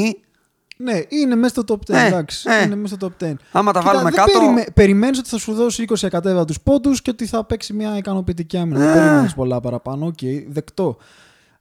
[0.77, 2.49] Ναι, είναι μέσα στο top 10, Ε, εντάξει.
[2.61, 2.63] ε.
[2.65, 3.33] Είναι μέσα στο top 10.
[3.51, 4.63] Άμα τα βάλουμε δεν κάτω- Περιμέ...
[4.73, 8.79] Περιμένεις ότι θα σου δώσει 20 ακατέβατους πόντους και ότι θα παίξει μια ικανοποιητική άμυνα.
[8.79, 8.93] Δεν Ε.
[8.93, 10.05] περιμένεις πολλά παραπάνω.
[10.05, 10.17] Οκ,
[10.47, 10.97] δεκτό.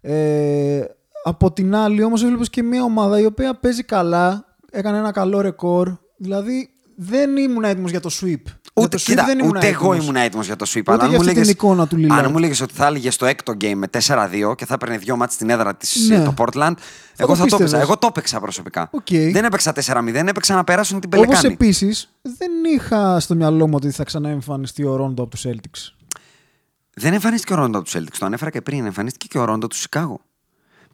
[0.00, 0.80] Ε,
[1.24, 5.40] από την άλλη όμως έβλεπες και μια ομάδα η οποία παίζει καλά, έκανε ένα καλό
[5.40, 5.92] ρεκόρ.
[6.16, 8.42] Δηλαδή δεν ήμουν έτοιμος για το sweep.
[8.76, 10.04] Για Ούτε, το sweep κοίτα, δεν ήμουν ούτε εγώ έτοιμος.
[10.04, 10.78] ήμουν έτοιμος για το sweep.
[10.80, 12.24] Ούτε αλλά αν για μου αυτή την λέγες- εικόνα του Lillard.
[12.24, 15.16] Αν μου λέγες ότι θα έληγε στο έκτο game με 4-2 και θα έπαιρνε δύο
[15.16, 16.24] ματς στην έδρα της, Ναι.
[16.24, 16.74] το Portland, εγώ το
[17.16, 17.56] θα το έπαιξα.
[17.56, 17.72] πίστευες.
[17.72, 18.88] Εγώ το έπαιξα προσωπικά.
[18.92, 19.06] Οκ.
[19.10, 21.52] Δεν έπαιξα 4-0, έπαιξα να περάσουν την Όπως Πελεκάνη.
[21.54, 25.94] επίσης δεν είχα στο μυαλό μου ότι θα ξαναεμφανιστεί ο Ρόντο από τους Celtics.
[26.94, 28.16] Δεν εμφανίστηκε ο Ρόντο από τους Celtics.
[28.18, 28.84] Το ανέφερα και πριν.
[28.86, 30.20] Εμφανίστηκε και ο Ρόντο του Σικάγο.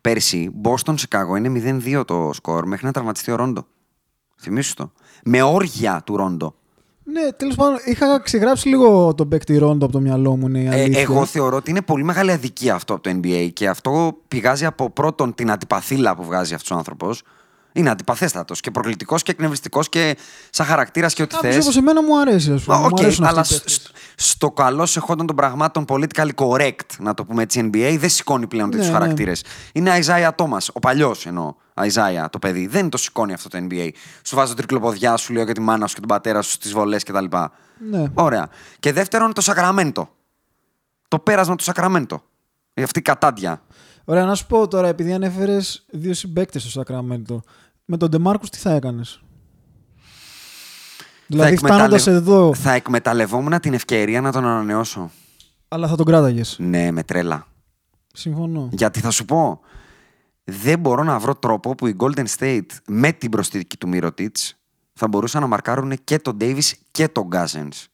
[0.00, 3.66] Πέρσι, Boston Σικάγο είναι 0-2 το σκορ μέχρι να τραυματιστεί ο Ρόντο.
[4.40, 4.92] Θυμήσου το.
[5.24, 6.54] Με όργια του Ρόντο.
[7.12, 10.46] Ναι, τέλος πάντων, είχα ξεγράψει λίγο τον παίκτη Ρόντο από το μυαλό μου.
[10.46, 11.00] Είναι η Ε, αλήθεια.
[11.00, 14.90] εγώ θεωρώ ότι είναι πολύ μεγάλη αδικία αυτό από το NBA και αυτό πηγάζει από
[14.90, 17.22] πρώτον την αντιπαθίλα που βγάζει αυτός ο άνθρωπος.
[17.72, 20.16] Είναι αντιπαθέστατος και προκλητικός και εκνευριστικός και
[20.50, 21.62] σαν χαρακτήρας και ό,τι Κάποιος θες.
[21.64, 22.76] όπως εμένα μου αρέσει, ας πούμε.
[22.76, 23.82] Οκ, μου αρέσουν αλλά αυτοί οι σ- παίκτες.
[24.16, 28.46] σ- στο καλώς εχόντων των πραγμάτων politically correct, να το πούμε έτσι, NBA δεν σηκώνει
[28.46, 28.98] πλέον Ναι, τέτοιου ναι.
[28.98, 29.44] χαρακτήρες.
[29.72, 31.54] Είναι Isaiah Thomas, ο παλιός εννοώ.
[31.84, 32.66] Isaiah το παιδί.
[32.66, 33.90] Δεν το σηκώνει αυτό το NBA.
[34.24, 36.72] Σου βάζει το τρικλοποδιά, σου λέω για τη μάνα σου και τον πατέρα σου στις
[36.72, 37.24] βολές κτλ.
[37.90, 38.04] Ναι.
[38.14, 38.48] Ωραία.
[38.78, 40.08] Και δεύτερον, το Σακραμέντο.
[41.08, 42.22] Το πέρασμα του Σακραμέντο.
[42.74, 43.62] Ε, Αυτή η κατάντια.
[44.04, 47.42] Ωραία, να σου πω τώρα, επειδή ανέφερες δύο συμπαίκτες στο Σακραμέντο,
[47.84, 49.22] με τον Ντεμάρκους τι θα έκανες;
[51.26, 55.10] Δηλαδή, φτάνοντας εδώ, θα εκμεταλλευόμουν την ευκαιρία να τον ανανεώσω.
[55.68, 56.56] αλλά θα τον κράταγες.
[56.58, 57.46] Ναι, με τρέλα.
[58.12, 58.68] Συμφωνώ.
[58.72, 59.60] Γιατί θα σου πω,
[60.50, 64.28] δεν μπορώ να βρω τρόπο που η Golden State με την προσθήκη του Mirotic
[64.92, 67.84] θα μπορούσαν να μαρκάρουν και τον Davis και τον Cousins.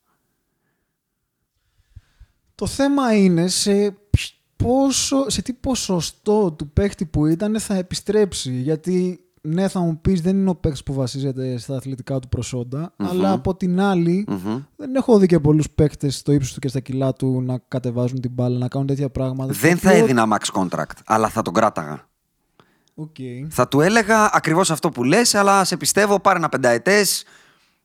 [2.55, 8.53] Το θέμα είναι σε, π- πόσο, σε τι ποσοστό του παίχτη που ήταν θα επιστρέψει.
[8.53, 12.95] Γιατί ναι, θα μου πεις δεν είναι ο παίχτη που βασίζεται στα αθλητικά του προσοντα
[12.97, 14.63] αλλά από την άλλη Μμμ.
[14.77, 18.21] δεν έχω δει και πολλούς παίχτε στο ύψος του και στα κιλά του να κατεβάζουν
[18.21, 19.53] την μπάλα, να κάνουν τέτοια πράγματα.
[19.53, 22.09] Δεν Το θα οποίο- έδινα max contract, αλλά θα τον κράταγα.
[22.99, 23.17] Οκ.
[23.49, 27.25] Θα του έλεγα ακριβώς αυτό που λες, αλλά σε πιστεύω πάρε ένα πενταετές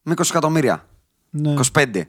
[0.01, 0.85] με 20 εκατομμύρια.
[1.29, 1.53] Ναι.
[1.73, 2.01] 25.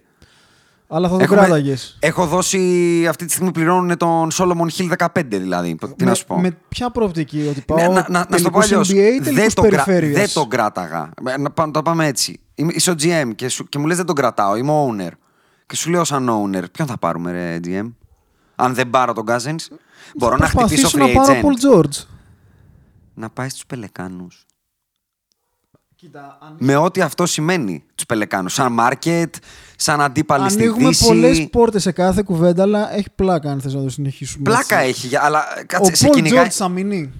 [0.88, 1.96] Αλλά θα τον Έχουμε- κράταγες.
[2.00, 5.06] Έχω δώσει, αυτή τη στιγμή πληρώνουν τον Solomon Hill 15
[5.38, 5.76] δηλαδή.
[5.96, 6.38] Τι να σου πω.
[6.40, 9.10] Με ποια προοπτική, ότι πάω Ναι, να, να, να σου το πω τελικούς αλλιώ.
[9.10, 10.20] NBA ή τελικούς Δεν, το κρα- περιφέρειας.
[10.20, 11.10] δεν τον κράταγα.
[11.28, 12.40] Ε, Να, πά- να το πάμε έτσι.
[12.54, 14.56] Είμαι, είσαι ο GM και, σου, και μου λες δεν τον κρατάω.
[14.56, 15.10] Είμαι ο owner.
[15.66, 17.92] Και σου λέω σαν owner, ποιον θα πάρουμε, ρε GM.
[18.56, 19.66] Αν δεν πάρω τον Cousins,
[20.16, 21.44] μπορώ να χτυπήσω Προσπαθήσω free να πάρω agent.
[21.44, 22.06] Paul George.
[23.14, 24.46] Να πάει στους Πελεκάνους.
[25.96, 26.56] Κοίτα, αν...
[26.58, 28.52] Με ό,τι αυτό σημαίνει τους Πελεκάνους.
[28.54, 29.34] Σαν μάρκετ,
[29.76, 31.06] σαν αντίπαλοι στη Ανοίγουμε Δύση.
[31.06, 34.42] πολλές πόρτες σε κάθε κουβέντα, αλλά έχει πλάκα αν θες να το συνεχίσουμε.
[34.42, 34.88] Πλάκα έτσι.
[34.90, 36.44] έχει, για- αλλά Ο κάτσε, σε Paul κυνηγάει.
[36.46, 37.12] George θα μείνει.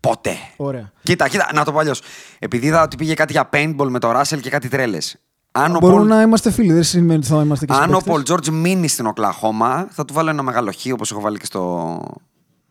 [0.00, 0.34] Ποτέ.
[0.56, 0.92] Ωραία.
[1.02, 2.02] Κοίτα, κοίτα, να το πω αλλιώς.
[2.38, 5.16] Επειδή είδα ότι πήγε κάτι για paintball με το Ράσελ και κάτι τρέλες.
[5.52, 7.82] Αν, ο Μπορούμε Paul- να είμαστε φίλοι, δεν σημαίνει ότι θα είμαστε και αν ο
[7.82, 8.12] συμπαίκτες.
[8.12, 11.44] Πολ Τζόρτζ μείνει στην Οκλαχώμα, θα του βάλω ένα μεγάλο χ όπως έχω βάλει και
[11.46, 12.00] στο,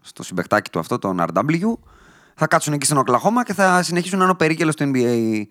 [0.01, 1.73] στο συμπεκτάκι του αυτό, τον RW.
[2.35, 5.41] Θα κάτσουν εκεί στην Οκλαχώμα και θα συνεχίσουν να είναι ο περίκελο του NBA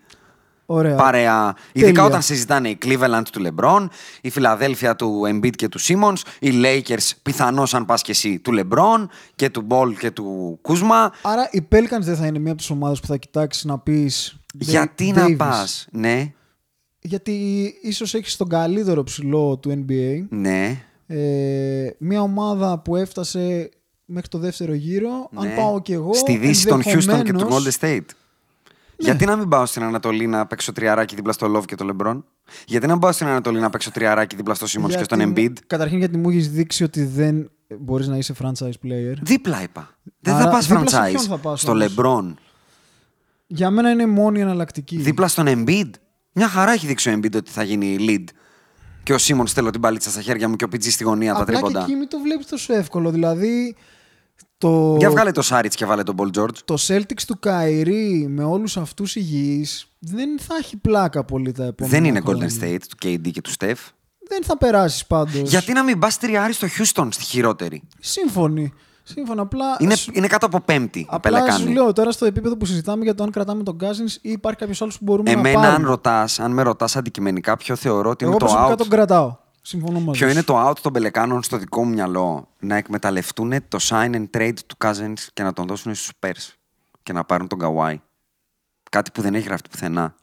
[0.67, 0.97] Ωραία.
[0.97, 1.55] παρέα.
[1.73, 2.05] Ειδικά Τέλεια.
[2.05, 3.87] όταν συζητάνε η Cleveland του LeBron,
[4.21, 8.53] η Φιλαδέλφια του Embiid και του Simmons, οι Lakers πιθανώς αν πας και εσύ του
[8.59, 11.13] LeBron και του Ball και του Κούσμα.
[11.23, 14.37] Άρα οι Pelicans δεν θα είναι μία από τις ομάδες που θα κοιτάξεις να πεις.
[14.55, 16.33] Γιατί να πας, ναι,
[17.01, 17.33] Γιατί
[17.83, 20.27] ίσως έχεις τον καλύτερο ψηλό του NBA.
[20.29, 20.85] ναι.
[21.13, 23.71] Ε, μία ομάδα που έφτασε
[24.11, 25.31] μέχρι το δεύτερο γύρο.
[25.37, 25.55] Αν ναι.
[25.55, 26.15] πάω κι εγώ.
[26.15, 28.05] Στη δύση των Houston και του ενδεχομένως- Golden State.
[28.97, 32.23] Γιατί να μην πάω στην Ανατολή να παίξω τριαράκι δίπλα στο Love και το LeBron;
[32.67, 35.19] Γιατί να μην πάω στην Ανατολή να παίξω τριαράκι δίπλα στο Simmons και γιατί στον
[35.29, 39.15] μου- Embiid; Καταρχήν γιατί μου έχεις δείξει ότι δεν μπορείς να είσαι franchise player.
[39.23, 39.99] Δίπλα είπα.
[40.21, 41.09] Δεν Άρα, θα πας δίπλα σε franchise.
[41.11, 42.35] ποιον θα πας στο όμως; LeBron;
[43.47, 44.97] Για μένα είναι μόνη εναλλακτική.
[44.97, 45.91] Δίπλα στον Embiid;
[46.33, 48.25] Μια χαρά έχει δείξει ο Embiid ότι θα γίνει lead.
[49.03, 51.41] Και ο Σίμον στέλνω την παλίτσα στα χέρια μου και ο PG στη γωνία τα
[51.41, 51.83] Απλά και τρίποντα.
[51.85, 53.11] εκεί μην το βλέπεις τόσο εύκολο.
[53.11, 53.77] Δηλαδή.
[54.61, 54.97] Το...
[54.99, 56.55] Για βγάλε το Σάριτς και βάλε τον Paul George.
[56.65, 61.97] το Celtics του Καϊρή με όλους αυτούς υγιείς δεν θα έχει πλάκα πολύ τα επόμενα
[61.97, 62.49] Δεν είναι χρόνια.
[62.49, 63.91] Golden State του KD και του Steph.
[64.29, 65.51] Δεν θα περάσεις πάντως.
[65.51, 68.73] Γιατί να μην πας τριάρι στο Houston στη χειρότερη; Σύμφωνοι.
[69.03, 69.43] Σύμφωνα.
[69.43, 70.99] Απλά, Είναι, σου- είναι κάτω από πέμπτη.
[70.99, 71.73] η απλά σου Πελεκάνη.
[71.73, 74.83] λέω τώρα στο επίπεδο που συζητάμε για το αν κρατάμε τον Cousins ή υπάρχει κάποιος
[74.83, 75.75] άλλος που μπορούμε να Εμένα, πάρουμε.
[75.77, 78.77] αν, ρωτάς, αν με ρωτάς αντικειμενικά, ποιο θεωρώ ότι Εγώ είναι το προσωπικά out.
[78.79, 79.37] τον κρατάω.
[79.63, 80.33] Συμφωνώ μαζί Ποιο σου.
[80.33, 84.57] είναι το out των Πελεκάνων στο δικό μου μυαλό; Να εκμεταλλευτούν το sign and trade
[84.67, 86.55] του Cousins και να τον δώσουν στους Spurs.
[87.03, 87.95] Και να πάρουν τον Kawhi.
[88.91, 90.15] Κάτι που δεν έχει γραφτεί πουθενά.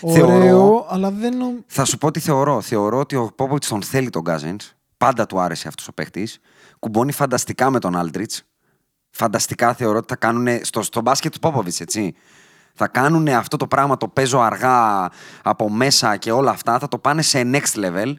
[0.00, 2.60] Ωραίο, θεωρώ- αλλά δεν νο- Θα σου πω τι θεωρώ.
[2.60, 4.56] Θεωρώ ότι ο Popovich τον θέλει τον Cousins.
[4.96, 6.38] Πάντα του άρεσε αυτός ο παίχτης.
[6.78, 8.38] Κουμπώνει φανταστικά με τον Aldrich.
[9.10, 10.64] Φανταστικά θεωρώ ότι θα κάνουν.
[10.64, 12.14] Στο, στο μπάσκετ του Popovich, έτσι.
[12.74, 15.10] Θα κάνουν αυτό το πράγμα, το παίζω αργά
[15.42, 16.78] από μέσα και όλα αυτά.
[16.78, 18.14] Θα το πάνε σε next level.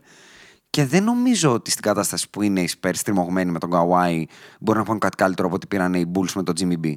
[0.70, 4.24] Και δεν νομίζω ότι στην κατάσταση που είναι οι Spurs στριμωγμένοι με τον Kawhi
[4.60, 6.94] μπορεί να πούν κάτι καλύτερο από ό,τι πήραν οι Bulls με τον Jimmy B.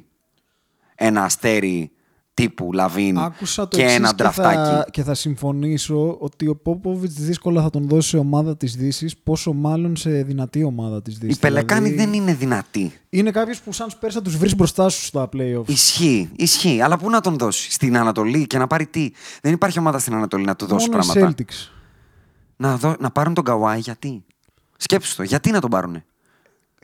[0.95, 1.91] Ένα αστέρι
[2.35, 4.91] τύπου Λαβίν Άκουσα το και εξής ένα και θα, ντραφτάκι.
[4.91, 9.53] και θα συμφωνήσω ότι ο Πόποβιτ δύσκολα θα τον δώσει σε ομάδα της Δύσης, πόσο
[9.53, 11.35] μάλλον σε δυνατή ομάδα της Δύσης.
[11.35, 12.93] Οι Πελεκάνοι δεν είναι δυνατοί.
[13.09, 15.67] Είναι κάποιος που σαν Σπέρ θα τους βρεις μπροστά σου στα playoffs.
[15.67, 16.81] Ισχύει, ισχύει.
[16.81, 19.11] Αλλά πού να τον δώσεις, στην Ανατολή και να πάρει τι;
[19.41, 21.33] Δεν υπάρχει ομάδα στην Ανατολή να του δώσει Μόνο οι πράγματα.
[21.37, 21.69] Celtics.
[22.55, 24.23] Να, δω, να πάρουν τον Καουάι, γιατί;
[24.77, 26.05] Σκέψου το, γιατί να τον πάρουνε;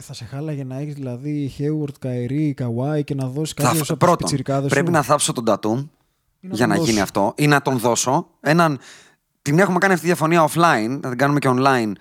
[0.02, 3.88] Θα σε χάλαγε να έχεις δηλαδή Hayward, Καερή, Καουάι και να δώσεις Θα, κάποιο από
[3.92, 4.68] του πρώτον, πιτσιρικάδε.
[4.68, 5.78] πρέπει να θάψω τον Τατούμ
[6.40, 7.04] να για τον να γίνει δώσω.
[7.04, 8.28] αυτό ή να τον δώσω.
[8.40, 8.80] Έναν,
[9.42, 11.92] την έχουμε κάνει αυτή τη διαφωνία offline, θα την κάνουμε και online.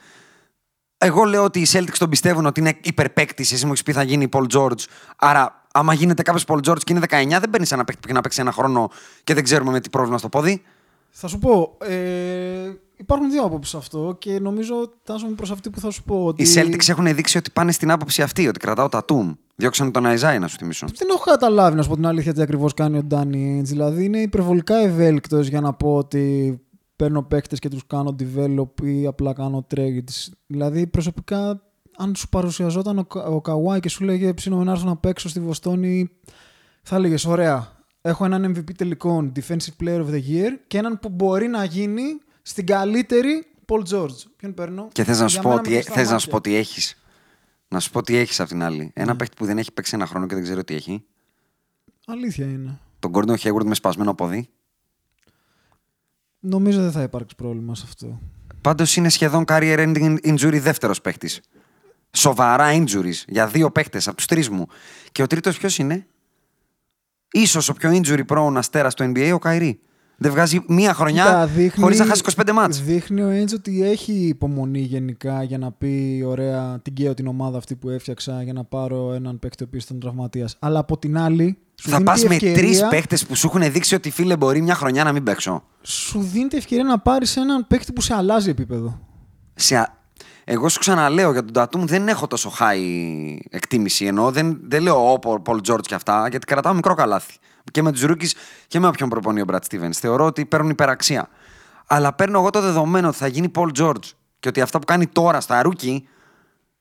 [0.98, 3.52] Εγώ λέω ότι οι Celtics τον πιστεύουν ότι είναι υπερπαίκτης.
[3.52, 4.84] Εσύ μου έχεις πει θα γίνει Paul George.
[5.16, 8.16] Άρα, άμα γίνεται κάποιος Paul George και είναι 19, δεν παίρνεις ένα παίκτη που έχει
[8.16, 8.90] να παίξει ένα χρόνο
[9.24, 10.62] και δεν ξέρουμε με τι πρόβλημα στο πόδι.
[11.10, 11.76] Θα σου πω.
[11.80, 12.70] Ε,
[13.00, 16.24] υπάρχουν δύο άποψεις σε αυτό και νομίζω φτάσαμε προς αυτή που θα σου πω.
[16.24, 16.42] Ότι...
[16.42, 19.32] Οι Celtics έχουν δείξει ότι πάνε στην άποψη αυτή, ότι κρατάω τα Τούμ.
[19.56, 20.86] Διώξανε τον Αϊζάη, να σου θυμίσω.
[20.94, 23.64] Δεν έχω καταλάβει να σου πω την αλήθεια τι ακριβώς κάνει ο Ντάνι Ainge.
[23.64, 26.58] Δηλαδή είναι υπερβολικά ευέλικτος για να πω ότι
[26.96, 30.32] παίρνω παίκτε και τους κάνω develop ή απλά κάνω trades.
[30.46, 31.62] Δηλαδή προσωπικά,
[31.96, 35.28] αν σου παρουσιαζόταν ο, Κα- ο Καουάι και σου λέγε ψήνω να έρθω να παίξω
[35.28, 36.10] στη Βοστόνη,
[36.82, 37.78] θα έλεγε ωραία.
[38.00, 42.02] Έχω έναν MVP τελικών Defensive Player of the Year και έναν που μπορεί να γίνει
[42.42, 44.16] στην καλύτερη Paul George.
[44.36, 46.30] Ποιον παίρνω; Και θες να, Για σου πω μένα ότι, με κλειστά θες να σου
[46.30, 46.30] μάτια.
[46.30, 47.02] πω ότι έχεις.
[47.68, 48.82] Να σου πω ότι έχεις απ' την άλλη.
[48.82, 48.90] Ναι.
[48.94, 51.04] Ένα παίκτη που δεν έχει παίξει ένα χρόνο και δεν ξέρει τι έχει.
[52.06, 52.78] Αλήθεια είναι.
[52.98, 54.48] Τον Gordon Hayward με σπασμένο πόδι.
[56.40, 58.20] Νομίζω δεν θα υπάρξει πρόβλημα σε αυτό.
[58.60, 61.30] Πάντως είναι σχεδόν career ending injury δεύτερος παίκτη.
[62.12, 64.66] Σοβαρά injuries για δύο παίκτε από τους τρεις μου.
[65.12, 66.06] Και ο τρίτος ποιος είναι;
[67.32, 69.80] Ίσως ο πιο injury prone αστέρας του NBA, ο Καϊρή.
[70.22, 72.82] Δεν βγάζει μία χρονιά Κοίτα, δείχνει- χωρίς να χάσει 25 μάτς.
[72.82, 77.58] Δείχνει ο Έντζ ότι έχει υπομονή γενικά για να πει: Ωραία, την καίω την ομάδα
[77.58, 80.56] αυτή που έφτιαξα για να πάρω έναν παίκτη ο οποίος ήταν τραυματίας.
[80.58, 83.46] Αλλά από την άλλη, σου Θα δίνει πας τη με ευκαιρία- τρεις παίκτες που σου
[83.54, 85.62] έχουν δείξει ότι φίλε μπορεί μια χρονιά να μην παίξω.
[85.82, 89.00] Σου δίνει τη ευκαιρία να πάρεις έναν παίκτη που σε αλλάζει επίπεδο.
[89.54, 89.76] Σε...
[89.76, 89.98] α-
[90.44, 94.04] Εγώ σου ξαναλέω για τον Τατούμ δεν έχω τόσο high εκτίμηση.
[94.04, 97.32] Ενώ δεν, δεν λέω ο Πολ Τζόρτ και αυτά, γιατί κρατάω μικρό καλάθι.
[97.72, 98.28] Και με τους Ρούκη
[98.66, 99.92] και με όποιον προπονεί ο Μπρατ Στίβεν.
[99.92, 101.28] Θεωρώ ότι παίρνουν υπεραξία.
[101.86, 104.04] Αλλά παίρνω εγώ το δεδομένο ότι θα γίνει Πολ Τζόρτ
[104.40, 106.08] και ότι αυτά που κάνει τώρα στα Ρούκη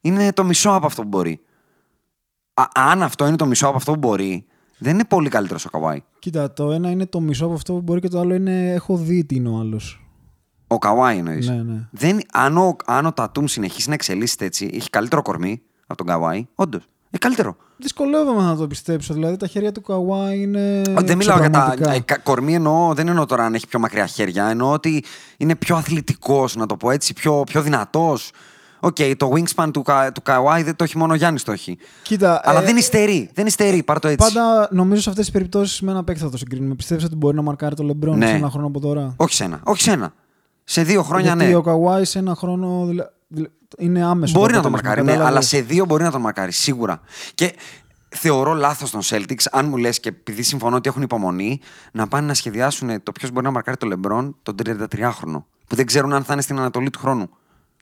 [0.02, 1.40] είναι το μισό από αυτό που μπορεί.
[2.54, 4.46] Α, αν αυτό είναι το μισό από αυτό που μπορεί,
[4.82, 6.04] Δεν είναι πολύ καλύτερος ο Καουάι.
[6.20, 8.98] Κοίτα, το ένα είναι το μισό από αυτό που μπορεί και το άλλο είναι έχω
[8.98, 10.04] δει τι είναι ο άλλος.
[10.68, 11.50] Ο Καουάι εννοείς.
[11.50, 11.88] Ναι, ναι.
[11.92, 16.08] Δεν, αν, ο, αν ο Τατούμ συνεχίσει να εξελίσσεται έτσι, έχει καλύτερο κορμί από τον
[16.08, 16.48] Καουάι.
[16.56, 16.88] Όντως.
[17.12, 17.56] Έχει καλύτερο.
[17.78, 19.14] Δυσκολεύομαι να το πιστέψω.
[19.14, 20.82] Δηλαδή τα χέρια του Καουάι είναι.
[20.98, 21.92] Ω, δεν μιλάω για τα ξεπραγματικά.
[21.92, 24.46] ε, κα- κορμί, εννοώ, δεν εννοώ τώρα αν έχει πιο μακριά χέρια.
[24.46, 25.04] Εννοώ ότι
[25.38, 28.32] είναι πιο αθλητικός, να το πω έτσι, πιο, πιο δυνατός.
[28.80, 31.78] Οκ, το wingspan του, Κα- του Καουάι δεν το έχει μόνο ο Γιάννης το έχει.
[32.04, 33.30] Κοίτα, Αλλά ε, δεν υστερεί.
[33.34, 34.34] Δεν υστερεί, πάρ το έτσι.
[34.34, 36.76] Πάντα νομίζω σε αυτές τις περιπτώσεις με ένα παίκτη θα το συγκρίνουμε.
[36.76, 38.28] Πιστεύει ότι μπορεί να μαρκάρει το Λεμπρόν Ναι.
[38.28, 39.14] σε ένα χρόνο από τώρα.
[39.18, 39.60] Όχι σε ένα.
[39.64, 40.14] Όχι σε ένα.
[40.64, 41.56] Σε δύο χρόνια Γιατί ναι.
[41.56, 43.12] ο Καουάι σε ένα χρόνο δηλα- δηλα-
[43.78, 44.40] είναι άμεσο.
[44.40, 45.32] Μπορεί να το αποτέλεσμα, μαρκάρει, ναι, κατάλαβες.
[45.32, 47.02] αλλά σε δύο μπορεί να τον μαρκάρει, σίγουρα.
[47.36, 47.56] Και
[48.10, 51.60] θεωρώ λάθος των Celtics, αν μου λες και επειδή συμφωνώ ότι έχουν υπομονή,
[51.92, 55.44] να πάνε να σχεδιάσουν το ποιος μπορεί να μαρκάρει το Λεμπρόν τον 33χρονο.
[55.68, 57.30] Που δεν ξέρουν αν θα είναι στην Ανατολή του χρόνου.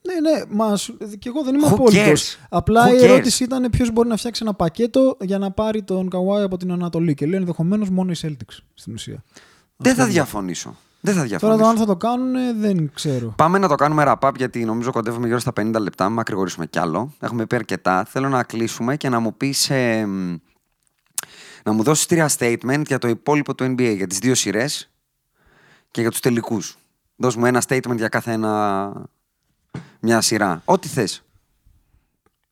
[0.01, 2.35] Ναι, ναι, μας σου- και εγώ δεν είμαι Who απόλυτος.
[2.37, 2.45] cares?
[2.49, 3.03] Απλά Who η cares?
[3.03, 6.71] ερώτηση ήταν ποιος μπορεί να φτιάξει ένα πακέτο για να πάρει τον Καουάι από την
[6.71, 7.13] Ανατολή.
[7.13, 9.23] Και λέω ενδεχομένως μόνο οι Celtics στην ουσία.
[9.77, 10.75] Δεν θα διαφωνήσω.
[11.13, 11.57] Δεν θα Τώρα διαφωνήσω.
[11.63, 13.33] το αν θα το κάνουν δεν ξέρω.
[13.37, 16.05] Πάμε να το κάνουμε wrap-up γιατί νομίζω κοντεύουμε γύρω στα 50 λεπτά.
[16.05, 17.13] Μην μακρηγορήσουμε κι άλλο.
[17.19, 18.05] Έχουμε πει αρκετά.
[18.09, 19.69] Θέλω να κλείσουμε και να μου πεις.
[21.63, 24.89] να μου δώσεις τρία statement για το υπόλοιπο του NBA, για τις δύο σειρές
[25.91, 26.77] και για τους τελικούς.
[27.15, 28.91] Δώσ' μου ένα statement για κάθε ένα.
[29.99, 30.61] μια σειρά.
[30.65, 31.21] Ό,τι θες.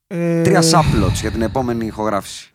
[0.08, 2.50] Ε, Τρία subplots για την επόμενη ηχογράφηση.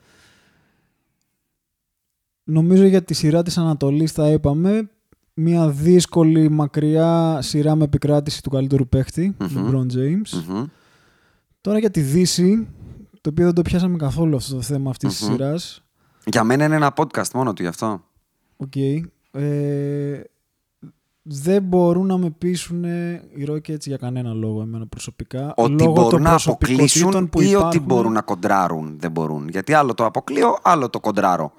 [2.44, 4.90] Νομίζω για τη σειρά της Ανατολής τα είπαμε.
[5.42, 9.68] Μια δύσκολη μακριά σειρά με επικράτηση του καλύτερου παίχτη, Μμμ.
[9.68, 10.42] LeBron James.
[10.48, 10.64] Μμμ.
[11.60, 12.68] Τώρα για τη Δύση,
[13.20, 15.32] το οποίο δεν το πιάσαμε καθόλου αυτό το θέμα αυτής της Μμμ.
[15.32, 15.84] σειράς.
[16.24, 18.04] Για μένα είναι ένα podcast μόνο του γι' αυτό.
[18.56, 18.76] Οκ.
[19.32, 20.20] Ε,
[21.22, 22.84] δεν μπορούν να με πείσουν
[23.34, 25.52] οι Rockets για κανένα λόγο εμένα προσωπικά.
[25.56, 27.84] Ότι λόγω μπορούν των να προσωπικότητων αποκλείσουν που ή ότι υπάρχουν.
[27.84, 28.96] μπορούν να κοντράρουν.
[28.98, 29.48] Δεν μπορούν.
[29.48, 31.52] Γιατί άλλο το αποκλείω, άλλο το κοντράρω.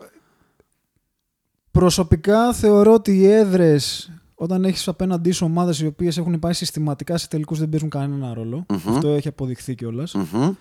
[1.72, 7.18] Προσωπικά θεωρώ ότι οι έδρες, όταν έχεις απέναντί σου ομάδες οι οποίες έχουν πάει συστηματικά
[7.18, 8.66] σε τελικούς, δεν παίζουν κανένα ρόλο.
[8.70, 8.96] Μμμ.
[8.96, 10.14] Αυτό έχει αποδειχθεί κιόλας.
[10.14, 10.54] Μμμ.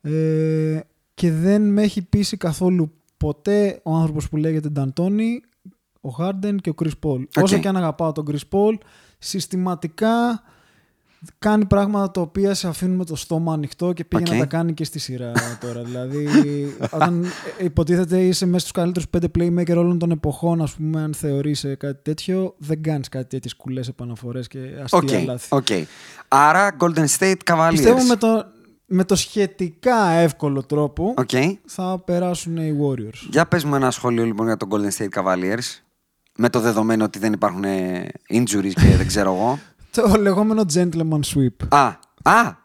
[0.00, 0.80] Ε,
[1.14, 5.42] και δεν με έχει πείσει καθόλου ποτέ ο άνθρωπος που λέγεται Νταντόνι,
[6.00, 7.24] ο Χάρντεν και ο Chris Paul.
[7.42, 8.74] Όσο και αν αγαπάω τον Chris Paul,
[9.18, 10.42] συστηματικά
[11.38, 14.32] κάνει πράγματα τα οποία σε αφήνουν με το στόμα ανοιχτό και πήγε Οκ.
[14.32, 15.32] να τα κάνει και στη σειρά
[15.64, 15.82] τώρα.
[15.82, 16.28] δηλαδή,
[16.90, 17.24] όταν
[17.58, 21.74] υποτίθεται είσαι μέσα στους καλύτερους πέντε playmaker όλων των εποχών, ας πούμε, αν θεωρείς ε,
[21.74, 25.48] κάτι τέτοιο, δεν κάνεις κάτι τέτοιες κουλές επαναφορές και αστεία Οκ, λάθη.
[25.50, 25.66] οκ.
[26.28, 27.68] Άρα Golden State Cavaliers.
[27.70, 28.44] Πιστεύω με το,
[28.86, 31.30] με το σχετικά εύκολο τρόπο Οκ.
[31.66, 33.26] θα περάσουν οι Warriors.
[33.30, 35.78] Για πες μου ένα σχόλιο λοιπόν για τον Golden State Cavaliers.
[36.36, 39.58] Με το δεδομένο ότι δεν υπάρχουν ε, injuries και δεν ξέρω εγώ.
[39.94, 41.66] Το λεγόμενο gentleman sweep.
[41.68, 41.86] Α,
[42.22, 42.56] α,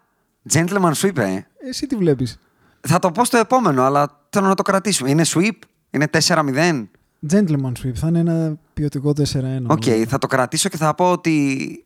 [0.54, 1.40] gentleman sweep, ε.
[1.70, 2.40] Εσύ τι βλέπεις;
[2.88, 5.10] Θα το πω στο επόμενο, αλλά θέλω να το κρατήσουμε.
[5.10, 5.58] Είναι sweep,
[5.90, 6.88] είναι 4-0.
[7.30, 7.94] Gentleman sweep.
[7.94, 9.14] Θα είναι ένα ποιοτικό 4-1.
[9.68, 10.06] Οκ, νομίζω.
[10.06, 11.86] θα το κρατήσω και θα πω ότι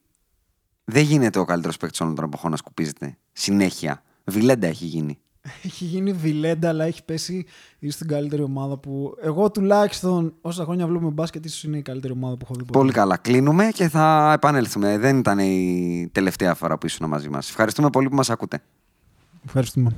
[0.85, 3.17] δεν γίνεται ο καλύτερος παίκτης όλων των εποχών να σκουπίζεται.
[3.31, 4.03] Συνέχεια.
[4.23, 5.19] Vileda έχει γίνει.
[5.63, 7.45] Έχει γίνει Vileda, αλλά έχει πέσει
[7.79, 9.15] ίσως στην καλύτερη ομάδα που.
[9.21, 12.63] Εγώ τουλάχιστον όσα χρόνια βλέπουμε μπάσκετ, ίσως είναι η καλύτερη ομάδα που έχω δει.
[12.63, 12.79] ποτέ.
[12.79, 13.17] Πολύ καλά.
[13.17, 14.97] Κλείνουμε και θα επανέλθουμε.
[14.97, 17.49] Δεν ήταν η τελευταία φορά που ήσουν μαζί μας.
[17.49, 18.61] Ευχαριστούμε πολύ που μας ακούτε.
[19.45, 19.95] Ευχαριστούμε.